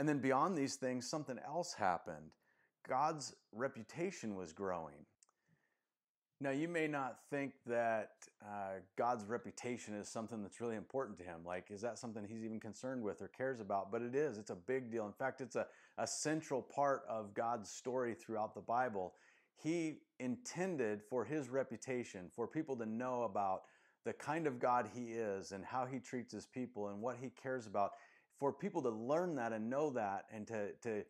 And 0.00 0.08
then 0.08 0.18
beyond 0.18 0.58
these 0.58 0.74
things, 0.74 1.08
something 1.08 1.38
else 1.46 1.72
happened. 1.72 2.32
God's 2.88 3.32
reputation 3.52 4.34
was 4.34 4.52
growing. 4.52 5.06
Now, 6.44 6.50
you 6.50 6.68
may 6.68 6.86
not 6.86 7.20
think 7.30 7.54
that 7.66 8.10
uh, 8.42 8.74
God's 8.98 9.24
reputation 9.24 9.94
is 9.94 10.10
something 10.10 10.42
that's 10.42 10.60
really 10.60 10.76
important 10.76 11.16
to 11.16 11.24
him. 11.24 11.38
Like, 11.42 11.70
is 11.70 11.80
that 11.80 11.98
something 11.98 12.22
he's 12.22 12.44
even 12.44 12.60
concerned 12.60 13.02
with 13.02 13.22
or 13.22 13.28
cares 13.28 13.60
about? 13.60 13.90
But 13.90 14.02
it 14.02 14.14
is. 14.14 14.36
It's 14.36 14.50
a 14.50 14.54
big 14.54 14.92
deal. 14.92 15.06
In 15.06 15.14
fact, 15.14 15.40
it's 15.40 15.56
a, 15.56 15.66
a 15.96 16.06
central 16.06 16.60
part 16.60 17.00
of 17.08 17.32
God's 17.32 17.70
story 17.70 18.12
throughout 18.12 18.54
the 18.54 18.60
Bible. 18.60 19.14
He 19.56 20.00
intended 20.20 21.00
for 21.08 21.24
his 21.24 21.48
reputation, 21.48 22.28
for 22.36 22.46
people 22.46 22.76
to 22.76 22.84
know 22.84 23.22
about 23.22 23.62
the 24.04 24.12
kind 24.12 24.46
of 24.46 24.60
God 24.60 24.90
he 24.94 25.12
is 25.12 25.52
and 25.52 25.64
how 25.64 25.86
he 25.86 25.98
treats 25.98 26.34
his 26.34 26.44
people 26.44 26.88
and 26.88 27.00
what 27.00 27.16
he 27.18 27.30
cares 27.42 27.66
about, 27.66 27.92
for 28.38 28.52
people 28.52 28.82
to 28.82 28.90
learn 28.90 29.34
that 29.36 29.54
and 29.54 29.70
know 29.70 29.88
that 29.88 30.26
and 30.30 30.46
to, 30.48 30.72
to 30.82 31.04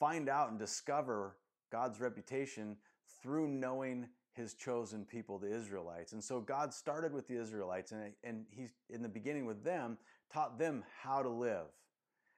find 0.00 0.30
out 0.30 0.48
and 0.48 0.58
discover 0.58 1.36
God's 1.70 2.00
reputation 2.00 2.78
through 3.22 3.48
knowing 3.48 4.06
his 4.38 4.54
chosen 4.54 5.04
people, 5.04 5.38
the 5.38 5.52
Israelites. 5.52 6.12
And 6.12 6.22
so 6.22 6.40
God 6.40 6.72
started 6.72 7.12
with 7.12 7.26
the 7.26 7.38
Israelites, 7.38 7.92
and, 7.92 8.12
and 8.22 8.46
He, 8.50 8.68
in 8.88 9.02
the 9.02 9.08
beginning 9.08 9.44
with 9.44 9.64
them, 9.64 9.98
taught 10.32 10.58
them 10.58 10.84
how 11.02 11.22
to 11.22 11.28
live, 11.28 11.66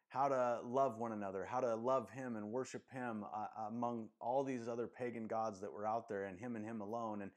how 0.08 0.28
to 0.28 0.60
love 0.64 0.98
one 0.98 1.12
another, 1.12 1.44
how 1.44 1.60
to 1.60 1.74
love 1.76 2.10
Him 2.10 2.36
and 2.36 2.50
worship 2.50 2.82
Him 2.90 3.24
uh, 3.24 3.66
among 3.68 4.08
all 4.18 4.42
these 4.42 4.66
other 4.66 4.86
pagan 4.86 5.26
gods 5.26 5.60
that 5.60 5.70
were 5.70 5.86
out 5.86 6.08
there, 6.08 6.24
and 6.24 6.38
Him 6.38 6.56
and 6.56 6.64
Him 6.64 6.80
alone. 6.80 7.20
And, 7.22 7.30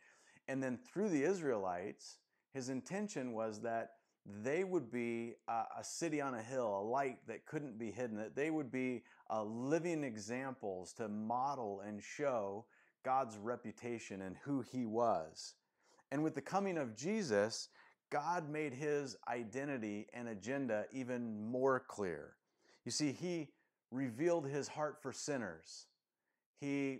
and 0.47 0.63
then 0.63 0.77
through 0.77 1.09
the 1.09 1.23
Israelites, 1.23 2.19
His 2.53 2.69
intention 2.69 3.33
was 3.33 3.61
that 3.61 3.91
they 4.25 4.63
would 4.63 4.89
be 4.89 5.33
a, 5.49 5.63
a, 5.79 5.83
city 5.83 6.21
on 6.21 6.35
a 6.35 6.41
hill, 6.41 6.79
a 6.79 6.83
light 6.87 7.17
that 7.27 7.45
couldn't 7.45 7.77
be 7.77 7.91
hidden, 7.91 8.15
that 8.15 8.37
they 8.37 8.49
would 8.49 8.71
be 8.71 9.03
uh, 9.29 9.43
living 9.43 10.05
examples 10.05 10.93
to 10.93 11.09
model 11.09 11.81
and 11.85 12.01
show 12.01 12.65
God's 13.03 13.37
reputation 13.37 14.21
and 14.21 14.35
who 14.43 14.61
he 14.61 14.85
was. 14.85 15.55
And 16.11 16.23
with 16.23 16.35
the 16.35 16.41
coming 16.41 16.77
of 16.77 16.95
Jesus, 16.95 17.69
God 18.09 18.49
made 18.49 18.73
his 18.73 19.17
identity 19.27 20.07
and 20.13 20.29
agenda 20.29 20.85
even 20.91 21.49
more 21.49 21.79
clear. 21.79 22.35
You 22.85 22.91
see, 22.91 23.11
he 23.11 23.49
revealed 23.91 24.47
his 24.47 24.67
heart 24.67 25.01
for 25.01 25.11
sinners. 25.11 25.87
He 26.59 26.99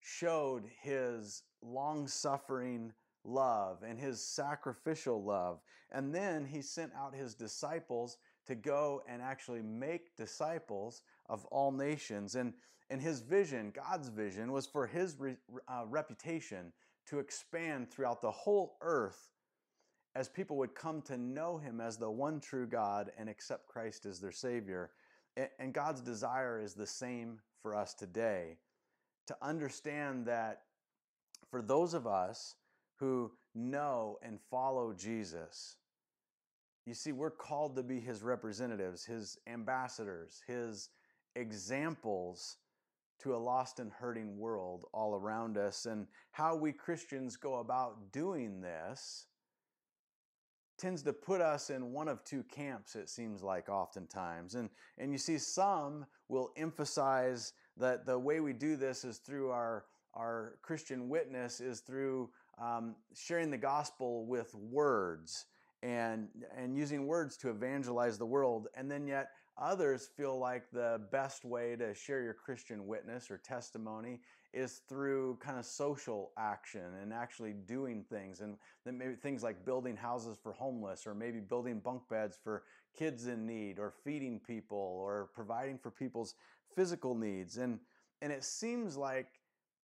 showed 0.00 0.64
his 0.82 1.42
long 1.62 2.06
suffering 2.08 2.92
love 3.24 3.82
and 3.86 3.98
his 3.98 4.22
sacrificial 4.22 5.22
love. 5.22 5.60
And 5.90 6.14
then 6.14 6.44
he 6.44 6.60
sent 6.60 6.92
out 6.94 7.14
his 7.14 7.34
disciples 7.34 8.18
to 8.46 8.54
go 8.54 9.02
and 9.08 9.22
actually 9.22 9.62
make 9.62 10.16
disciples 10.16 11.02
of 11.26 11.44
all 11.46 11.72
nations. 11.72 12.34
And 12.34 12.54
and 12.90 13.00
his 13.00 13.20
vision, 13.20 13.72
God's 13.74 14.08
vision, 14.08 14.52
was 14.52 14.66
for 14.66 14.86
his 14.86 15.18
re, 15.18 15.36
uh, 15.68 15.84
reputation 15.88 16.72
to 17.06 17.18
expand 17.18 17.90
throughout 17.90 18.20
the 18.20 18.30
whole 18.30 18.76
earth 18.82 19.30
as 20.14 20.28
people 20.28 20.56
would 20.58 20.74
come 20.74 21.02
to 21.02 21.16
know 21.16 21.58
him 21.58 21.80
as 21.80 21.96
the 21.96 22.10
one 22.10 22.40
true 22.40 22.66
God 22.66 23.10
and 23.18 23.28
accept 23.28 23.66
Christ 23.66 24.06
as 24.06 24.20
their 24.20 24.32
Savior. 24.32 24.90
And 25.58 25.72
God's 25.72 26.00
desire 26.00 26.60
is 26.60 26.74
the 26.74 26.86
same 26.86 27.40
for 27.62 27.74
us 27.74 27.94
today 27.94 28.58
to 29.26 29.36
understand 29.42 30.26
that 30.26 30.62
for 31.50 31.62
those 31.62 31.94
of 31.94 32.06
us 32.06 32.54
who 33.00 33.32
know 33.54 34.18
and 34.22 34.38
follow 34.50 34.92
Jesus, 34.92 35.76
you 36.86 36.94
see, 36.94 37.12
we're 37.12 37.30
called 37.30 37.74
to 37.76 37.82
be 37.82 37.98
his 37.98 38.22
representatives, 38.22 39.04
his 39.04 39.38
ambassadors, 39.46 40.42
his 40.46 40.90
examples 41.36 42.56
to 43.20 43.34
a 43.34 43.36
lost 43.36 43.80
and 43.80 43.92
hurting 43.92 44.38
world 44.38 44.86
all 44.92 45.14
around 45.14 45.56
us. 45.56 45.86
And 45.86 46.06
how 46.32 46.56
we 46.56 46.72
Christians 46.72 47.36
go 47.36 47.56
about 47.56 48.12
doing 48.12 48.60
this 48.60 49.26
tends 50.76 51.02
to 51.04 51.12
put 51.12 51.40
us 51.40 51.70
in 51.70 51.92
one 51.92 52.08
of 52.08 52.24
two 52.24 52.42
camps, 52.44 52.96
it 52.96 53.08
seems 53.08 53.42
like 53.42 53.68
oftentimes. 53.68 54.56
And, 54.56 54.68
and 54.98 55.12
you 55.12 55.18
see, 55.18 55.38
some 55.38 56.04
will 56.28 56.50
emphasize 56.56 57.52
that 57.76 58.06
the 58.06 58.18
way 58.18 58.40
we 58.40 58.52
do 58.52 58.76
this 58.76 59.04
is 59.04 59.18
through 59.18 59.50
our, 59.50 59.84
our 60.14 60.56
Christian 60.62 61.08
witness, 61.08 61.60
is 61.60 61.80
through 61.80 62.30
um, 62.60 62.96
sharing 63.14 63.50
the 63.50 63.58
gospel 63.58 64.26
with 64.26 64.54
words 64.54 65.46
and, 65.82 66.28
and 66.56 66.76
using 66.76 67.06
words 67.06 67.36
to 67.36 67.50
evangelize 67.50 68.18
the 68.18 68.26
world. 68.26 68.66
And 68.74 68.90
then 68.90 69.06
yet, 69.06 69.28
Others 69.56 70.10
feel 70.16 70.38
like 70.38 70.64
the 70.72 71.00
best 71.12 71.44
way 71.44 71.76
to 71.76 71.94
share 71.94 72.22
your 72.22 72.34
Christian 72.34 72.86
witness 72.86 73.30
or 73.30 73.38
testimony 73.38 74.20
is 74.52 74.82
through 74.88 75.38
kind 75.40 75.58
of 75.58 75.64
social 75.64 76.32
action 76.36 76.84
and 77.00 77.12
actually 77.12 77.52
doing 77.52 78.04
things. 78.10 78.40
And 78.40 78.56
then 78.84 78.98
maybe 78.98 79.14
things 79.14 79.42
like 79.42 79.64
building 79.64 79.96
houses 79.96 80.36
for 80.42 80.52
homeless, 80.52 81.06
or 81.06 81.14
maybe 81.14 81.38
building 81.38 81.78
bunk 81.78 82.02
beds 82.08 82.36
for 82.42 82.64
kids 82.98 83.28
in 83.28 83.46
need, 83.46 83.78
or 83.78 83.92
feeding 84.04 84.40
people, 84.40 84.78
or 84.78 85.30
providing 85.34 85.78
for 85.78 85.90
people's 85.90 86.34
physical 86.74 87.14
needs. 87.14 87.58
And, 87.58 87.78
and 88.22 88.32
it 88.32 88.42
seems 88.44 88.96
like 88.96 89.28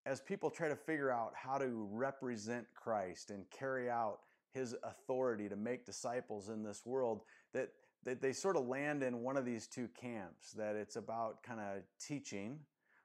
as 0.06 0.20
people 0.20 0.50
try 0.50 0.68
to 0.68 0.76
figure 0.76 1.10
out 1.10 1.32
how 1.34 1.58
to 1.58 1.88
represent 1.92 2.66
Christ 2.74 3.30
and 3.30 3.44
carry 3.50 3.88
out 3.90 4.18
his 4.52 4.74
authority 4.82 5.48
to 5.48 5.56
make 5.56 5.86
disciples 5.86 6.48
in 6.48 6.64
this 6.64 6.82
world, 6.84 7.20
that 7.54 7.68
they, 8.04 8.14
they 8.14 8.32
sort 8.32 8.56
of 8.56 8.66
land 8.66 9.02
in 9.02 9.22
one 9.22 9.36
of 9.36 9.44
these 9.44 9.66
two 9.66 9.88
camps 10.00 10.52
that 10.52 10.76
it's 10.76 10.96
about 10.96 11.42
kind 11.42 11.60
of 11.60 11.82
teaching 11.98 12.58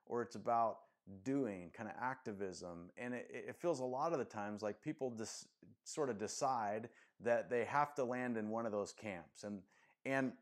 or 0.06 0.22
it's 0.22 0.36
about 0.36 0.80
doing 1.24 1.70
kind 1.74 1.90
of 1.90 1.96
activism. 2.02 2.90
And 2.98 3.14
it, 3.14 3.28
it, 3.30 3.56
feels 3.56 3.80
a 3.80 3.86
lot 3.86 4.14
of 4.14 4.20
the 4.20 4.26
times 4.26 4.62
like 4.62 4.82
people 4.82 5.12
just 5.12 5.48
sort 5.84 6.10
of 6.10 6.18
decide 6.18 6.90
that 7.22 7.50
they 7.50 7.66
have 7.66 7.94
to 7.96 8.04
land 8.04 8.38
in 8.38 8.50
one 8.50 8.66
of 8.66 8.72
those 8.72 8.92
camps. 8.92 9.44
And 9.44 9.62
and 10.06 10.34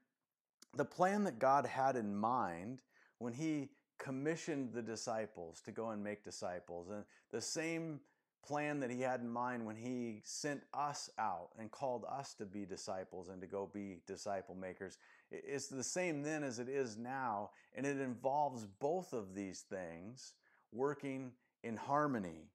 the 0.76 0.86
plan 0.86 1.24
that 1.24 1.40
god 1.40 1.66
had 1.66 1.96
in 1.96 2.16
mind 2.16 2.82
when 3.20 3.34
he 3.34 3.70
commissioned 4.00 4.74
the 4.74 4.82
disciples 4.82 5.62
to 5.62 5.72
go 5.72 5.90
and 5.90 6.04
make 6.04 6.24
disciples 6.24 6.90
and 6.90 7.04
the 7.32 7.40
same 7.40 8.00
plan 8.46 8.80
that 8.82 8.92
he 8.92 9.02
had 9.02 9.22
in 9.22 9.30
mind 9.30 9.66
when 9.66 9.76
he 9.76 10.22
sent 10.24 10.62
us 10.74 11.10
out 11.18 11.50
and 11.58 11.72
called 11.72 12.06
us 12.10 12.34
to 12.36 12.46
be 12.46 12.66
disciples 12.66 13.30
and 13.30 13.42
to 13.42 13.48
go 13.48 13.70
be 13.74 14.02
disciple 14.06 14.56
makers. 14.56 14.98
It's 15.32 15.68
the 15.68 15.84
same 15.84 16.22
then 16.22 16.44
as 16.44 16.60
it 16.60 16.70
is 16.70 16.98
now, 16.98 17.52
and 17.76 17.86
it 17.86 18.00
involves 18.00 18.66
both 18.66 19.14
of 19.14 19.34
these 19.34 19.62
things 19.62 20.34
working 20.72 21.32
in 21.64 21.78
harmony. 21.78 22.50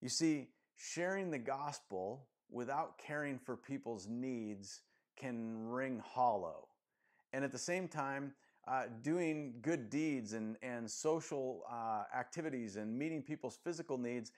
You 0.00 0.08
see, 0.08 0.48
sharing 0.76 1.30
the 1.30 1.38
gospel 1.38 2.26
without 2.50 2.98
caring 2.98 3.38
for 3.38 3.56
people's 3.56 4.06
needs 4.06 4.80
can 5.16 5.68
ring 5.68 6.00
hollow. 6.04 6.68
and 7.32 7.44
at 7.44 7.52
the 7.52 7.58
same 7.58 7.88
time, 7.88 8.32
uh, 8.66 8.84
doing 9.02 9.54
good 9.62 9.88
deeds 9.88 10.32
and, 10.32 10.56
and 10.62 10.90
social 10.90 11.62
uh, 11.70 12.02
activities 12.16 12.76
and 12.76 12.98
meeting 12.98 13.22
people's 13.22 13.58
physical 13.62 13.96
needs, 13.96 14.32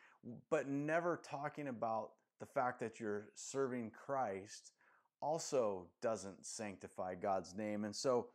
but 0.51 0.69
never 0.69 1.21
talking 1.25 1.69
about 1.69 2.11
the 2.39 2.47
fact 2.47 2.81
that 2.81 3.01
you're 3.01 3.29
serving 3.35 3.91
Christ 3.91 4.73
also 5.21 5.87
doesn't 6.01 6.45
sanctify 6.45 7.15
God's 7.15 7.55
name. 7.55 7.85
And 7.85 7.95
so 7.95 8.29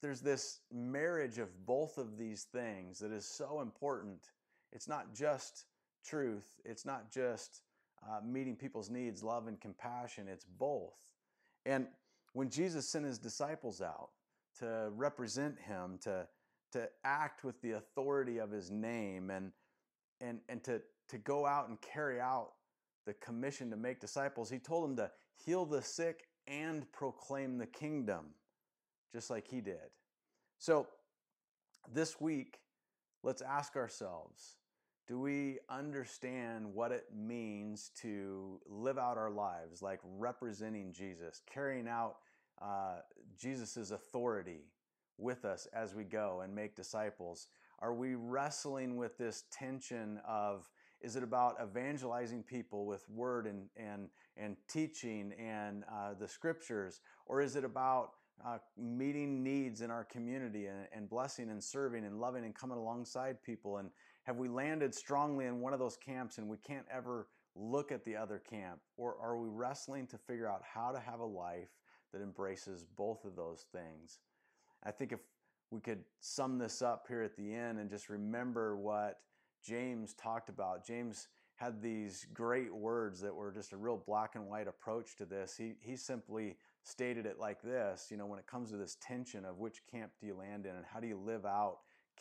there's 0.00 0.20
this 0.20 0.60
marriage 0.72 1.38
of 1.38 1.66
both 1.66 1.98
of 1.98 2.16
these 2.16 2.44
things 2.44 2.98
that 3.00 3.12
is 3.12 3.26
so 3.26 3.60
important. 3.60 4.28
It's 4.72 4.88
not 4.88 5.14
just 5.14 5.66
truth, 6.04 6.60
it's 6.64 6.86
not 6.86 7.10
just 7.10 7.62
uh, 8.08 8.20
meeting 8.24 8.56
people's 8.56 8.88
needs, 8.88 9.22
love 9.22 9.46
and 9.46 9.60
compassion, 9.60 10.26
it's 10.28 10.44
both. 10.44 10.94
And 11.66 11.86
when 12.32 12.48
Jesus 12.48 12.88
sent 12.88 13.04
his 13.04 13.18
disciples 13.18 13.82
out 13.82 14.10
to 14.60 14.90
represent 14.94 15.58
him, 15.58 15.98
to, 16.02 16.26
to 16.72 16.88
act 17.04 17.44
with 17.44 17.60
the 17.62 17.72
authority 17.72 18.38
of 18.38 18.50
his 18.50 18.70
name, 18.70 19.30
and, 19.30 19.52
and, 20.20 20.40
and 20.48 20.62
to, 20.64 20.80
to 21.08 21.18
go 21.18 21.46
out 21.46 21.68
and 21.68 21.80
carry 21.80 22.20
out 22.20 22.52
the 23.06 23.14
commission 23.14 23.70
to 23.70 23.76
make 23.76 24.00
disciples, 24.00 24.50
he 24.50 24.58
told 24.58 24.84
them 24.84 24.96
to 24.96 25.10
heal 25.44 25.64
the 25.64 25.82
sick 25.82 26.28
and 26.46 26.90
proclaim 26.92 27.58
the 27.58 27.66
kingdom 27.66 28.26
just 29.12 29.30
like 29.30 29.46
he 29.48 29.60
did. 29.60 29.90
So 30.58 30.86
this 31.92 32.20
week, 32.20 32.60
let's 33.22 33.42
ask 33.42 33.76
ourselves 33.76 34.56
do 35.08 35.18
we 35.18 35.58
understand 35.68 36.72
what 36.72 36.92
it 36.92 37.06
means 37.12 37.90
to 38.00 38.60
live 38.68 38.96
out 38.96 39.18
our 39.18 39.30
lives 39.30 39.82
like 39.82 39.98
representing 40.04 40.92
Jesus, 40.92 41.42
carrying 41.52 41.88
out 41.88 42.18
uh, 42.60 43.00
Jesus' 43.38 43.90
authority 43.90 44.64
with 45.18 45.44
us 45.44 45.66
as 45.72 45.94
we 45.94 46.04
go 46.04 46.40
and 46.42 46.54
make 46.54 46.74
disciples? 46.74 47.48
Are 47.78 47.94
we 47.94 48.14
wrestling 48.14 48.96
with 48.96 49.16
this 49.18 49.44
tension 49.50 50.20
of 50.26 50.68
is 51.00 51.16
it 51.16 51.22
about 51.22 51.56
evangelizing 51.62 52.42
people 52.42 52.84
with 52.84 53.08
word 53.08 53.46
and, 53.46 53.68
and, 53.76 54.08
and 54.36 54.56
teaching 54.68 55.32
and 55.38 55.84
uh, 55.90 56.12
the 56.18 56.28
scriptures? 56.28 57.00
Or 57.24 57.40
is 57.40 57.56
it 57.56 57.64
about 57.64 58.10
uh, 58.46 58.58
meeting 58.76 59.42
needs 59.42 59.80
in 59.80 59.90
our 59.90 60.04
community 60.04 60.66
and, 60.66 60.86
and, 60.94 61.08
blessing 61.08 61.48
and 61.50 61.62
serving 61.62 62.04
and 62.04 62.20
loving 62.20 62.44
and 62.44 62.54
coming 62.54 62.76
alongside 62.76 63.42
people? 63.42 63.78
And 63.78 63.90
have 64.24 64.36
we 64.36 64.48
landed 64.48 64.94
strongly 64.94 65.46
in 65.46 65.60
one 65.60 65.72
of 65.72 65.78
those 65.78 65.96
camps 65.96 66.36
and 66.36 66.48
we 66.48 66.58
can't 66.58 66.86
ever 66.92 67.28
look 67.54 67.92
at 67.92 68.04
the 68.04 68.16
other 68.16 68.38
camp? 68.38 68.80
Or 68.98 69.16
are 69.22 69.38
we 69.38 69.48
wrestling 69.48 70.06
to 70.08 70.18
figure 70.18 70.48
out 70.48 70.60
how 70.62 70.92
to 70.92 71.00
have 71.00 71.20
a 71.20 71.24
life 71.24 71.70
that 72.12 72.22
embraces 72.22 72.84
both 72.96 73.24
of 73.24 73.36
those 73.36 73.66
things? 73.72 74.18
I 74.84 74.90
think 74.90 75.12
if 75.12 75.20
we 75.70 75.80
could 75.80 76.04
sum 76.20 76.58
this 76.58 76.82
up 76.82 77.06
here 77.08 77.22
at 77.22 77.36
the 77.36 77.54
end 77.54 77.78
and 77.78 77.90
just 77.90 78.08
remember 78.08 78.76
what 78.76 79.20
James 79.62 80.14
talked 80.14 80.48
about, 80.48 80.86
James 80.86 81.28
had 81.56 81.82
these 81.82 82.26
great 82.32 82.74
words 82.74 83.20
that 83.20 83.34
were 83.34 83.52
just 83.52 83.72
a 83.72 83.76
real 83.76 84.02
black 84.06 84.34
and 84.34 84.48
white 84.48 84.66
approach 84.66 85.16
to 85.16 85.26
this. 85.26 85.56
He, 85.56 85.74
he 85.80 85.94
simply 85.94 86.56
stated 86.82 87.26
it 87.26 87.38
like 87.38 87.62
this 87.62 88.08
you 88.10 88.16
know, 88.16 88.26
when 88.26 88.38
it 88.38 88.46
comes 88.46 88.70
to 88.70 88.76
this 88.76 88.96
tension 89.00 89.44
of 89.44 89.58
which 89.58 89.82
camp 89.90 90.12
do 90.20 90.26
you 90.26 90.34
land 90.34 90.64
in 90.64 90.74
and 90.74 90.84
how 90.90 91.00
do 91.00 91.06
you 91.06 91.18
live 91.18 91.44
out 91.44 91.78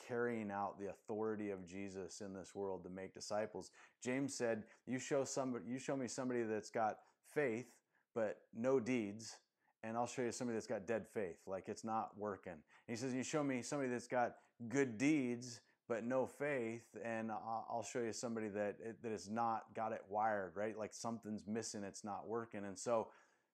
carrying 0.08 0.52
out 0.52 0.80
the 0.80 0.90
authority 0.90 1.50
of 1.50 1.66
Jesus 1.66 2.22
in 2.22 2.34
this 2.34 2.56
world 2.56 2.84
to 2.84 2.90
make 2.90 3.14
disciples. 3.14 3.72
James 4.02 4.34
said, 4.34 4.64
"You 4.86 4.98
show 4.98 5.24
somebody 5.24 5.66
you 5.68 5.78
show 5.78 5.96
me 5.96 6.08
somebody 6.08 6.44
that's 6.44 6.70
got 6.70 7.00
faith 7.26 7.68
but 8.14 8.42
no 8.54 8.80
deeds, 8.80 9.38
and 9.84 9.98
I'll 9.98 10.08
show 10.08 10.22
you 10.22 10.32
somebody 10.32 10.56
that's 10.56 10.68
got 10.68 10.86
dead 10.86 11.08
faith, 11.08 11.40
like 11.48 11.70
it's 11.70 11.84
not 11.84 12.18
working." 12.18 12.54
And 12.54 12.62
he 12.88 12.96
says, 12.96 13.14
"You 13.14 13.24
show 13.24 13.44
me 13.44 13.62
somebody 13.62 13.90
that's 13.90 14.08
got 14.08 14.38
good 14.68 14.98
deeds 14.98 15.62
but 15.88 16.04
no 16.04 16.28
faith, 16.28 16.96
and 17.04 17.32
I'll 17.32 17.84
show 17.84 18.00
you 18.00 18.14
somebody 18.14 18.48
that 18.50 19.02
that 19.02 19.12
has 19.12 19.30
not 19.30 19.74
got 19.74 19.92
it 19.92 20.04
wired 20.08 20.56
right, 20.56 20.78
like 20.78 20.94
something's 20.94 21.48
missing, 21.48 21.84
it's 21.84 22.04
not 22.04 22.28
working." 22.28 22.66
And 22.66 22.78
so 22.78 23.08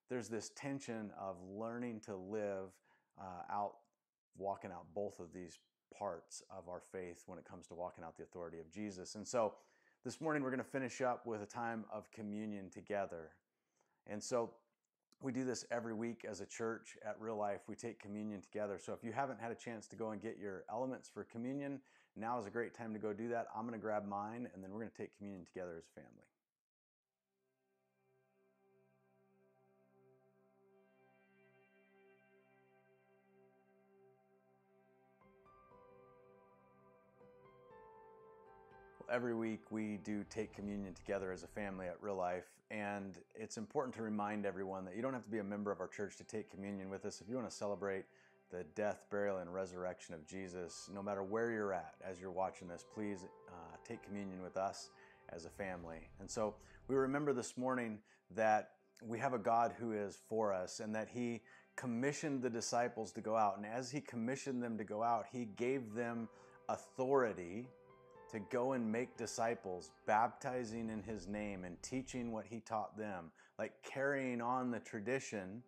there's 0.08 0.28
this 0.28 0.50
tension 0.54 1.10
of 1.18 1.36
learning 1.42 2.00
to 2.00 2.16
live 2.16 2.70
uh, 3.18 3.52
out, 3.52 3.76
walking 4.36 4.70
out 4.70 4.84
both 4.94 5.18
of 5.18 5.32
these 5.32 5.58
parts 5.96 6.42
of 6.50 6.68
our 6.68 6.82
faith 6.92 7.22
when 7.26 7.38
it 7.38 7.44
comes 7.44 7.66
to 7.68 7.74
walking 7.74 8.04
out 8.04 8.16
the 8.16 8.22
authority 8.22 8.58
of 8.58 8.70
Jesus. 8.70 9.14
And 9.14 9.26
so 9.26 9.54
this 10.04 10.20
morning 10.20 10.42
we're 10.42 10.50
going 10.50 10.58
to 10.58 10.64
finish 10.64 11.00
up 11.00 11.26
with 11.26 11.42
a 11.42 11.46
time 11.46 11.84
of 11.92 12.10
communion 12.10 12.70
together. 12.70 13.30
And 14.06 14.22
so 14.22 14.50
we 15.20 15.32
do 15.32 15.44
this 15.44 15.64
every 15.70 15.94
week 15.94 16.24
as 16.28 16.40
a 16.40 16.46
church 16.46 16.96
at 17.04 17.16
Real 17.18 17.36
Life. 17.36 17.60
We 17.66 17.74
take 17.74 18.00
communion 18.00 18.40
together. 18.40 18.78
So 18.82 18.92
if 18.92 19.02
you 19.02 19.12
haven't 19.12 19.40
had 19.40 19.50
a 19.50 19.54
chance 19.54 19.86
to 19.88 19.96
go 19.96 20.10
and 20.10 20.20
get 20.20 20.38
your 20.38 20.64
elements 20.70 21.08
for 21.08 21.24
communion, 21.24 21.80
now 22.16 22.38
is 22.38 22.46
a 22.46 22.50
great 22.50 22.74
time 22.74 22.92
to 22.92 22.98
go 22.98 23.12
do 23.12 23.28
that. 23.28 23.46
I'm 23.54 23.62
going 23.62 23.78
to 23.78 23.82
grab 23.82 24.06
mine 24.06 24.48
and 24.54 24.62
then 24.62 24.70
we're 24.70 24.80
going 24.80 24.90
to 24.90 24.96
take 24.96 25.16
communion 25.16 25.44
together 25.44 25.76
as 25.78 25.84
a 25.84 26.00
family. 26.00 26.26
Every 39.10 39.34
week 39.34 39.60
we 39.70 39.98
do 40.04 40.24
take 40.30 40.54
communion 40.54 40.94
together 40.94 41.32
as 41.32 41.42
a 41.42 41.46
family 41.46 41.86
at 41.86 41.96
Real 42.00 42.16
Life, 42.16 42.46
and 42.70 43.18
it's 43.34 43.56
important 43.56 43.94
to 43.96 44.02
remind 44.02 44.46
everyone 44.46 44.84
that 44.84 44.96
you 44.96 45.02
don't 45.02 45.12
have 45.12 45.24
to 45.24 45.30
be 45.30 45.38
a 45.38 45.44
member 45.44 45.70
of 45.70 45.80
our 45.80 45.88
church 45.88 46.16
to 46.16 46.24
take 46.24 46.50
communion 46.50 46.90
with 46.90 47.04
us. 47.04 47.20
If 47.20 47.28
you 47.28 47.36
want 47.36 47.48
to 47.48 47.54
celebrate 47.54 48.04
the 48.50 48.64
death, 48.74 49.04
burial, 49.10 49.38
and 49.38 49.52
resurrection 49.52 50.14
of 50.14 50.26
Jesus, 50.26 50.88
no 50.92 51.02
matter 51.02 51.22
where 51.22 51.50
you're 51.50 51.72
at 51.72 51.94
as 52.04 52.20
you're 52.20 52.30
watching 52.30 52.68
this, 52.68 52.84
please 52.94 53.24
uh, 53.48 53.52
take 53.86 54.02
communion 54.02 54.42
with 54.42 54.56
us 54.56 54.90
as 55.30 55.44
a 55.44 55.50
family. 55.50 56.08
And 56.20 56.30
so 56.30 56.54
we 56.88 56.96
remember 56.96 57.32
this 57.32 57.56
morning 57.56 57.98
that 58.34 58.70
we 59.02 59.18
have 59.18 59.34
a 59.34 59.38
God 59.38 59.74
who 59.78 59.92
is 59.92 60.18
for 60.28 60.52
us 60.52 60.80
and 60.80 60.94
that 60.94 61.08
He 61.08 61.42
commissioned 61.76 62.42
the 62.42 62.50
disciples 62.50 63.12
to 63.12 63.20
go 63.20 63.36
out. 63.36 63.56
And 63.56 63.66
as 63.66 63.90
He 63.90 64.00
commissioned 64.00 64.62
them 64.62 64.78
to 64.78 64.84
go 64.84 65.02
out, 65.02 65.26
He 65.30 65.44
gave 65.56 65.94
them 65.94 66.28
authority 66.68 67.68
to 68.30 68.40
go 68.50 68.72
and 68.72 68.90
make 68.90 69.16
disciples, 69.16 69.90
baptizing 70.06 70.90
in 70.90 71.02
his 71.02 71.26
name 71.26 71.64
and 71.64 71.80
teaching 71.82 72.32
what 72.32 72.44
he 72.46 72.60
taught 72.60 72.96
them, 72.98 73.30
like 73.58 73.72
carrying 73.82 74.40
on 74.40 74.70
the 74.70 74.80
tradition 74.80 75.62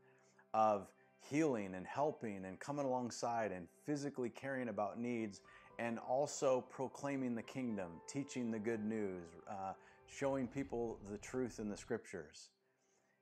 of 0.55 0.89
healing 1.21 1.75
and 1.75 1.87
helping 1.87 2.45
and 2.45 2.59
coming 2.59 2.85
alongside 2.85 3.53
and 3.53 3.67
physically 3.85 4.29
caring 4.29 4.69
about 4.69 4.99
needs 4.99 5.41
and 5.79 5.99
also 5.99 6.65
proclaiming 6.69 7.35
the 7.35 7.43
kingdom, 7.43 7.93
teaching 8.09 8.51
the 8.51 8.59
good 8.59 8.85
news, 8.85 9.25
uh, 9.49 9.73
showing 10.07 10.49
people 10.49 10.99
the 11.11 11.19
truth 11.19 11.61
in 11.61 11.69
the 11.69 11.77
scriptures. 11.77 12.49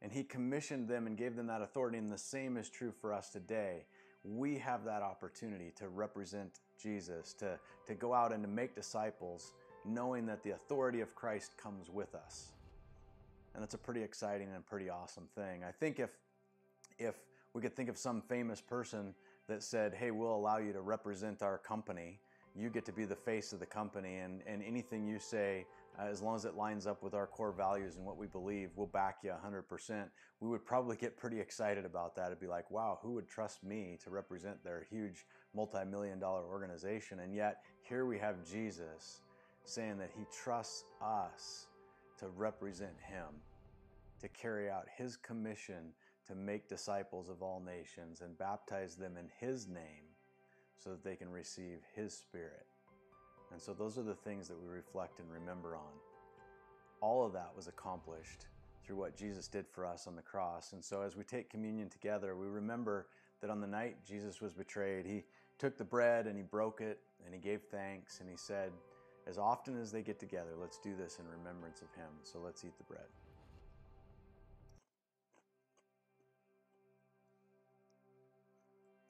And 0.00 0.12
he 0.12 0.22
commissioned 0.22 0.88
them 0.88 1.06
and 1.06 1.16
gave 1.16 1.36
them 1.36 1.46
that 1.48 1.62
authority, 1.62 1.98
and 1.98 2.12
the 2.12 2.18
same 2.18 2.56
is 2.56 2.70
true 2.70 2.92
for 3.00 3.12
us 3.12 3.30
today 3.30 3.84
we 4.26 4.58
have 4.58 4.84
that 4.84 5.02
opportunity 5.02 5.72
to 5.76 5.88
represent 5.88 6.60
Jesus, 6.78 7.32
to, 7.34 7.58
to 7.86 7.94
go 7.94 8.14
out 8.14 8.32
and 8.32 8.42
to 8.42 8.48
make 8.48 8.74
disciples, 8.74 9.52
knowing 9.84 10.26
that 10.26 10.42
the 10.42 10.50
authority 10.50 11.00
of 11.00 11.14
Christ 11.14 11.56
comes 11.56 11.88
with 11.90 12.14
us. 12.14 12.52
And 13.54 13.62
that's 13.62 13.74
a 13.74 13.78
pretty 13.78 14.02
exciting 14.02 14.48
and 14.54 14.64
pretty 14.66 14.90
awesome 14.90 15.28
thing. 15.34 15.64
I 15.64 15.72
think 15.72 15.98
if, 15.98 16.10
if 16.98 17.14
we 17.54 17.62
could 17.62 17.74
think 17.74 17.88
of 17.88 17.96
some 17.96 18.20
famous 18.20 18.60
person 18.60 19.14
that 19.48 19.62
said, 19.62 19.94
hey, 19.94 20.10
we'll 20.10 20.34
allow 20.34 20.58
you 20.58 20.72
to 20.72 20.80
represent 20.80 21.42
our 21.42 21.58
company, 21.58 22.18
you 22.54 22.68
get 22.68 22.84
to 22.86 22.92
be 22.92 23.04
the 23.04 23.16
face 23.16 23.52
of 23.52 23.60
the 23.60 23.66
company, 23.66 24.16
and, 24.16 24.42
and 24.46 24.62
anything 24.62 25.06
you 25.06 25.18
say 25.18 25.66
Uh, 25.98 26.06
as 26.06 26.20
long 26.20 26.36
as 26.36 26.44
it 26.44 26.54
lines 26.54 26.86
up 26.86 27.02
with 27.02 27.14
our 27.14 27.26
core 27.26 27.52
values 27.52 27.96
and 27.96 28.04
what 28.04 28.18
we 28.18 28.26
believe, 28.26 28.70
we'll 28.76 28.86
back 28.86 29.18
you 29.22 29.30
100%. 29.30 30.08
We 30.40 30.48
would 30.48 30.64
probably 30.64 30.96
get 30.96 31.16
pretty 31.16 31.40
excited 31.40 31.86
about 31.86 32.14
that. 32.16 32.26
It'd 32.26 32.40
be 32.40 32.46
like, 32.46 32.70
wow, 32.70 32.98
who 33.02 33.12
would 33.12 33.28
trust 33.28 33.64
me 33.64 33.98
to 34.04 34.10
represent 34.10 34.62
their 34.62 34.86
huge 34.90 35.24
multi 35.54 35.84
million 35.84 36.18
dollar 36.18 36.44
organization? 36.44 37.20
And 37.20 37.34
yet, 37.34 37.62
here 37.82 38.04
we 38.04 38.18
have 38.18 38.44
Jesus 38.44 39.22
saying 39.64 39.98
that 39.98 40.10
he 40.16 40.24
trusts 40.30 40.84
us 41.02 41.66
to 42.18 42.28
represent 42.28 42.94
him, 43.00 43.26
to 44.20 44.28
carry 44.28 44.70
out 44.70 44.86
his 44.96 45.16
commission 45.16 45.92
to 46.26 46.34
make 46.34 46.68
disciples 46.68 47.28
of 47.28 47.42
all 47.42 47.60
nations 47.64 48.20
and 48.20 48.36
baptize 48.36 48.96
them 48.96 49.16
in 49.16 49.28
his 49.38 49.66
name 49.66 50.04
so 50.78 50.90
that 50.90 51.04
they 51.04 51.16
can 51.16 51.30
receive 51.30 51.78
his 51.94 52.12
spirit. 52.12 52.66
And 53.52 53.60
so 53.60 53.72
those 53.72 53.98
are 53.98 54.02
the 54.02 54.14
things 54.14 54.48
that 54.48 54.60
we 54.60 54.68
reflect 54.68 55.20
and 55.20 55.30
remember 55.30 55.76
on. 55.76 55.92
All 57.00 57.24
of 57.24 57.32
that 57.32 57.50
was 57.54 57.68
accomplished 57.68 58.46
through 58.84 58.96
what 58.96 59.16
Jesus 59.16 59.48
did 59.48 59.66
for 59.66 59.84
us 59.84 60.06
on 60.06 60.16
the 60.16 60.22
cross. 60.22 60.72
And 60.72 60.84
so 60.84 61.02
as 61.02 61.16
we 61.16 61.24
take 61.24 61.50
communion 61.50 61.88
together, 61.88 62.36
we 62.36 62.46
remember 62.46 63.06
that 63.40 63.50
on 63.50 63.60
the 63.60 63.66
night 63.66 63.96
Jesus 64.04 64.40
was 64.40 64.52
betrayed, 64.52 65.06
he 65.06 65.24
took 65.58 65.76
the 65.76 65.84
bread 65.84 66.26
and 66.26 66.36
he 66.36 66.42
broke 66.42 66.80
it 66.80 67.00
and 67.24 67.34
he 67.34 67.40
gave 67.40 67.62
thanks 67.70 68.20
and 68.20 68.28
he 68.28 68.36
said, 68.36 68.72
As 69.26 69.38
often 69.38 69.80
as 69.80 69.90
they 69.90 70.02
get 70.02 70.18
together, 70.18 70.50
let's 70.58 70.78
do 70.78 70.94
this 70.96 71.18
in 71.18 71.26
remembrance 71.28 71.82
of 71.82 71.92
him. 71.94 72.10
So 72.22 72.38
let's 72.38 72.64
eat 72.64 72.76
the 72.78 72.84
bread. 72.84 73.06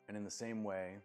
And 0.08 0.16
in 0.16 0.24
the 0.24 0.30
same 0.30 0.62
way, 0.62 0.96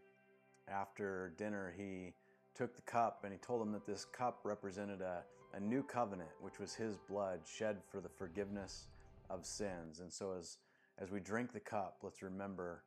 after 0.68 1.34
dinner, 1.38 1.74
he 1.76 2.14
took 2.56 2.76
the 2.76 2.82
cup 2.82 3.22
and 3.24 3.32
he 3.32 3.40
told 3.40 3.62
them 3.62 3.72
that 3.72 3.86
this 3.86 4.06
cup 4.06 4.40
represented 4.44 5.02
a, 5.02 5.24
a 5.54 5.60
new 5.60 5.84
covenant, 5.84 6.30
which 6.40 6.60
was 6.60 6.74
his 6.74 6.98
blood 6.98 7.40
shed 7.46 7.78
for 7.90 8.02
the 8.02 8.10
forgiveness 8.10 8.88
of 9.30 9.46
sins. 9.46 10.00
And 10.00 10.12
so, 10.12 10.34
as, 10.38 10.58
as 10.98 11.12
we 11.12 11.20
drink 11.20 11.54
the 11.54 11.60
cup, 11.60 11.98
let's 12.04 12.22
remember 12.22 12.84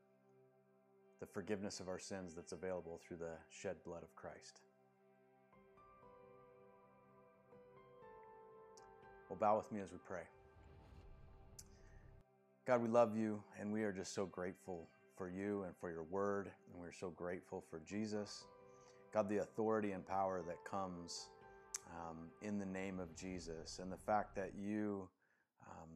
the 1.21 1.27
forgiveness 1.27 1.81
of 1.81 1.89
our 1.89 1.99
sins 1.99 2.35
that's 2.35 2.53
available 2.53 3.01
through 3.07 3.17
the 3.19 3.37
shed 3.51 3.77
blood 3.85 4.03
of 4.03 4.15
Christ. 4.15 4.61
Well, 9.29 9.39
bow 9.41 9.57
with 9.57 9.73
me 9.73 9.81
as 9.81 9.91
we 9.91 9.99
pray. 10.07 10.23
God, 12.67 12.83
we 12.83 12.89
love 12.89 13.17
you 13.17 13.43
and 13.59 13.73
we 13.73 13.83
are 13.83 13.93
just 13.93 14.15
so 14.15 14.27
grateful 14.27 14.89
for 15.17 15.29
you 15.29 15.63
and 15.63 15.75
for 15.81 15.91
your 15.91 16.03
word, 16.03 16.51
and 16.73 16.81
we're 16.81 16.93
so 16.93 17.11
grateful 17.11 17.65
for 17.71 17.81
Jesus. 17.87 18.45
God, 19.15 19.29
the 19.29 19.39
authority 19.39 19.93
and 19.93 20.05
power 20.05 20.43
that 20.45 20.65
comes 20.69 21.29
um, 21.89 22.17
in 22.43 22.59
the 22.59 22.67
name 22.67 22.99
of 22.99 23.15
Jesus, 23.15 23.79
and 23.81 23.93
the 23.93 23.97
fact 23.97 24.35
that 24.35 24.55
you 24.59 25.09
um, 25.71 25.89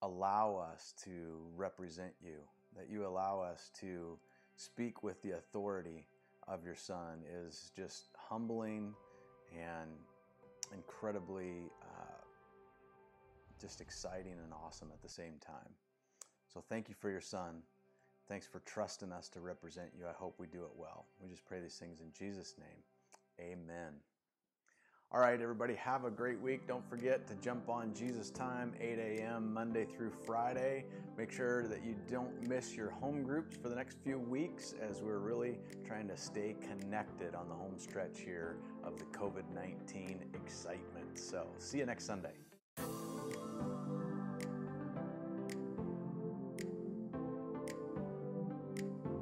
allow 0.00 0.56
us 0.56 0.94
to 1.04 1.36
represent 1.54 2.14
you, 2.24 2.38
that 2.78 2.88
you 2.88 3.06
allow 3.06 3.40
us 3.40 3.70
to 3.80 4.18
speak 4.56 5.02
with 5.02 5.20
the 5.20 5.32
authority 5.32 6.06
of 6.48 6.64
your 6.64 6.74
Son 6.74 7.18
is 7.46 7.70
just 7.76 8.04
humbling 8.16 8.94
and 9.54 9.90
incredibly 10.72 11.70
uh, 11.82 12.24
just 13.60 13.82
exciting 13.82 14.36
and 14.42 14.52
awesome 14.64 14.88
at 14.94 15.02
the 15.02 15.08
same 15.10 15.34
time. 15.44 15.74
So 16.52 16.64
thank 16.70 16.88
you 16.88 16.94
for 16.98 17.10
your 17.10 17.20
son. 17.20 17.62
Thanks 18.30 18.46
for 18.46 18.60
trusting 18.60 19.10
us 19.10 19.28
to 19.30 19.40
represent 19.40 19.88
you. 19.98 20.06
I 20.06 20.12
hope 20.12 20.36
we 20.38 20.46
do 20.46 20.62
it 20.62 20.70
well. 20.76 21.06
We 21.20 21.28
just 21.28 21.44
pray 21.44 21.60
these 21.60 21.74
things 21.74 22.00
in 22.00 22.12
Jesus' 22.16 22.54
name. 22.60 22.78
Amen. 23.40 23.94
All 25.10 25.18
right, 25.18 25.40
everybody, 25.40 25.74
have 25.74 26.04
a 26.04 26.12
great 26.12 26.40
week. 26.40 26.68
Don't 26.68 26.88
forget 26.88 27.26
to 27.26 27.34
jump 27.42 27.68
on 27.68 27.92
Jesus 27.92 28.30
Time, 28.30 28.72
8 28.80 29.00
a.m., 29.00 29.52
Monday 29.52 29.84
through 29.84 30.12
Friday. 30.24 30.84
Make 31.18 31.32
sure 31.32 31.66
that 31.66 31.84
you 31.84 31.96
don't 32.08 32.48
miss 32.48 32.76
your 32.76 32.90
home 32.90 33.24
groups 33.24 33.56
for 33.60 33.68
the 33.68 33.74
next 33.74 33.96
few 34.04 34.20
weeks 34.20 34.76
as 34.80 35.02
we're 35.02 35.18
really 35.18 35.58
trying 35.84 36.06
to 36.06 36.16
stay 36.16 36.54
connected 36.60 37.34
on 37.34 37.48
the 37.48 37.54
home 37.56 37.78
stretch 37.78 38.20
here 38.20 38.58
of 38.84 38.96
the 38.96 39.06
COVID 39.06 39.42
19 39.52 40.20
excitement. 40.34 41.18
So, 41.18 41.48
see 41.58 41.78
you 41.78 41.86
next 41.86 42.04
Sunday. 42.06 42.34